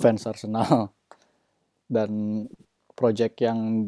[0.00, 0.88] fans Arsenal
[1.94, 2.10] dan
[2.96, 3.84] project yang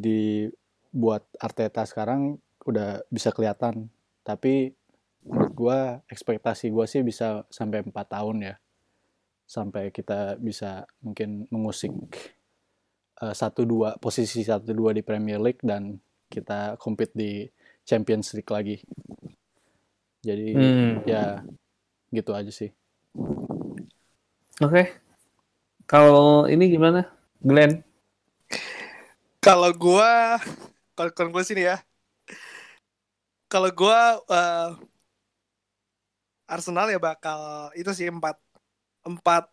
[0.92, 2.36] dibuat Arteta sekarang
[2.68, 3.88] udah bisa kelihatan
[4.22, 4.76] tapi
[5.24, 8.54] menurut gua ekspektasi gua sih bisa sampai empat tahun ya
[9.48, 11.90] sampai kita bisa mungkin mengusik
[13.24, 15.96] eh, satu dua posisi satu dua di Premier League dan
[16.28, 17.32] kita compete di
[17.88, 18.76] Champions League lagi
[20.22, 20.94] jadi Hmm.
[21.08, 21.42] ya
[22.12, 22.70] gitu aja sih
[24.62, 24.94] Oke.
[25.90, 27.08] Kalau ini gimana?
[27.42, 27.82] Glenn?
[29.42, 30.71] kalau gua kalau
[31.10, 31.76] konklusi nih ya.
[33.50, 34.70] Kalau gua eh,
[36.46, 38.38] Arsenal ya bakal itu sih empat
[39.02, 39.50] empat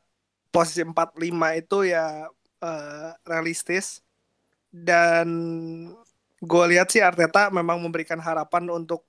[0.54, 2.30] posisi empat lima itu ya
[2.62, 4.06] eh, realistis.
[4.70, 5.28] Dan
[6.38, 9.02] gue lihat sih Arteta memang memberikan harapan untuk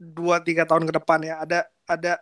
[0.00, 1.44] dua tiga tahun ke depan ya.
[1.44, 2.12] Ada ada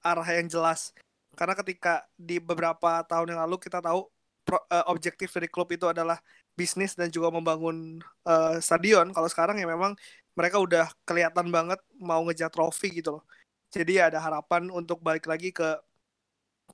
[0.00, 0.96] arah yang jelas.
[1.34, 4.08] Karena ketika di beberapa tahun yang lalu kita tahu
[4.44, 6.20] pro- eh, objektif dari klub itu adalah
[6.54, 9.96] bisnis dan juga membangun eh, stadion kalau sekarang ya memang
[10.36, 13.24] mereka udah kelihatan banget mau ngejar trofi gitu loh
[13.72, 15.74] jadi ya ada harapan untuk balik lagi ke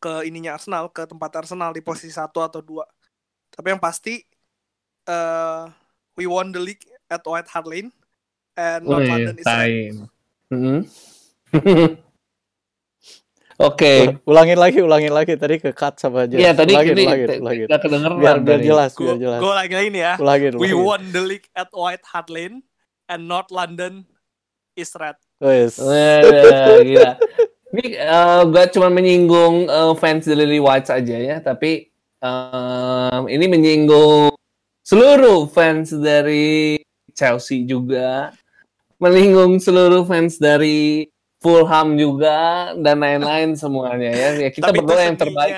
[0.02, 2.84] ke ininya Arsenal ke tempat Arsenal di posisi satu atau dua
[3.48, 4.20] tapi yang pasti
[5.08, 5.64] eh
[6.18, 7.90] we won the league at White Hart Lane
[8.54, 9.46] and North London is.
[10.50, 10.78] Mhm.
[13.60, 13.94] Oke.
[14.08, 17.28] Ul- ulangin lagi ulangin lagi tadi ke cut sama aja Iya tadi ulangin, ini ulangin,
[17.44, 17.66] ulangin.
[17.68, 20.14] nggak kedengeran biar biar jelas biar Gue jelas lagi lagi nih ya.
[20.16, 22.64] ulangin We ulangin won the league at White Hart Lane
[23.04, 24.08] and North London
[24.72, 25.18] is red.
[25.38, 25.76] Wes.
[25.76, 27.20] Wah, gila.
[27.70, 31.86] Ini eh, gak cuma menyinggung eh, fans The Lily Whites aja ya, tapi
[32.18, 34.32] em, ini menyinggung
[34.80, 36.80] seluruh fans dari
[37.12, 38.34] Chelsea juga,
[38.96, 41.06] menyinggung seluruh fans dari
[41.40, 44.28] Fulham juga dan lain-lain semuanya ya.
[44.36, 45.54] Ya kita Tapi itu berdoa yang terbaik.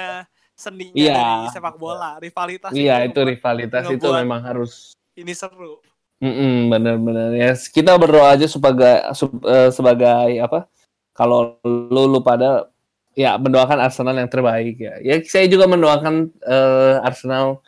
[0.54, 1.18] seninya- Iya.
[1.42, 4.72] dari sepak bola, rivalitas Iya itu membuat rivalitas itu memang harus
[5.18, 5.82] ini seru.
[6.22, 7.50] Mm bener-bener ya.
[7.58, 10.70] Kita berdoa aja sebagai uh, sebagai apa?
[11.10, 12.70] Kalau lu lu pada
[13.18, 14.94] ya mendoakan Arsenal yang terbaik ya.
[15.02, 17.58] Ya saya juga mendoakan uh, Arsenal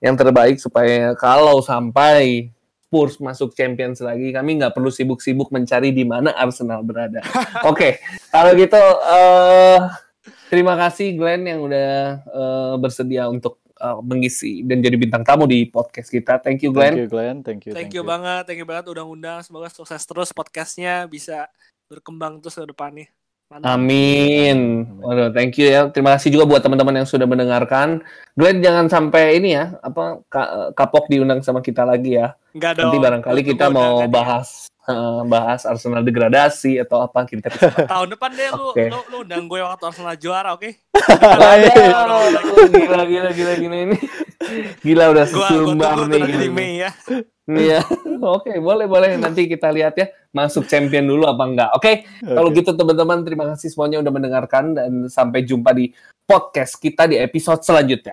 [0.00, 2.48] yang terbaik supaya kalau sampai
[2.88, 7.20] Spurs masuk Champions lagi, kami nggak perlu sibuk-sibuk mencari di mana Arsenal berada.
[7.68, 7.92] Oke, okay,
[8.32, 9.92] kalau gitu uh,
[10.48, 15.68] terima kasih Glenn yang udah uh, bersedia untuk uh, mengisi dan jadi bintang tamu di
[15.68, 16.40] podcast kita.
[16.40, 16.96] Thank you Glenn.
[16.96, 17.36] Thank you Glenn.
[17.44, 17.76] Thank you.
[17.76, 18.48] Thank, thank you, you banget.
[18.48, 19.44] Thank you banget udah undang.
[19.44, 21.44] Semoga sukses terus podcastnya bisa
[21.92, 23.17] berkembang terus ke depannya.
[23.48, 23.80] Mantap.
[23.80, 24.84] Amin.
[25.00, 25.88] Waduh, thank you ya.
[25.88, 28.04] Terima kasih juga buat teman-teman yang sudah mendengarkan.
[28.36, 30.20] Glenn jangan sampai ini ya, apa
[30.76, 32.36] kapok diundang sama kita lagi ya.
[32.52, 32.92] Enggak dong.
[32.92, 37.48] Nanti barangkali kita mau bahas uh, bahas Arsenal degradasi atau apa kita
[37.92, 38.92] Tahun depan deh lu, okay.
[38.92, 40.68] lu, lu undang gue waktu Arsenal juara, oke?
[41.08, 41.72] Okay?
[42.84, 43.98] gila, gila, gila, gila ini.
[44.84, 46.22] Gila udah sumbar nih.
[46.22, 46.90] Gua di Mei ya.
[47.48, 47.80] Iya,
[48.20, 51.70] oke okay, boleh boleh nanti kita lihat ya masuk champion dulu apa enggak.
[51.72, 51.94] Oke, okay?
[52.20, 52.36] okay.
[52.36, 55.88] kalau gitu teman-teman terima kasih semuanya udah mendengarkan dan sampai jumpa di
[56.28, 58.12] podcast kita di episode selanjutnya.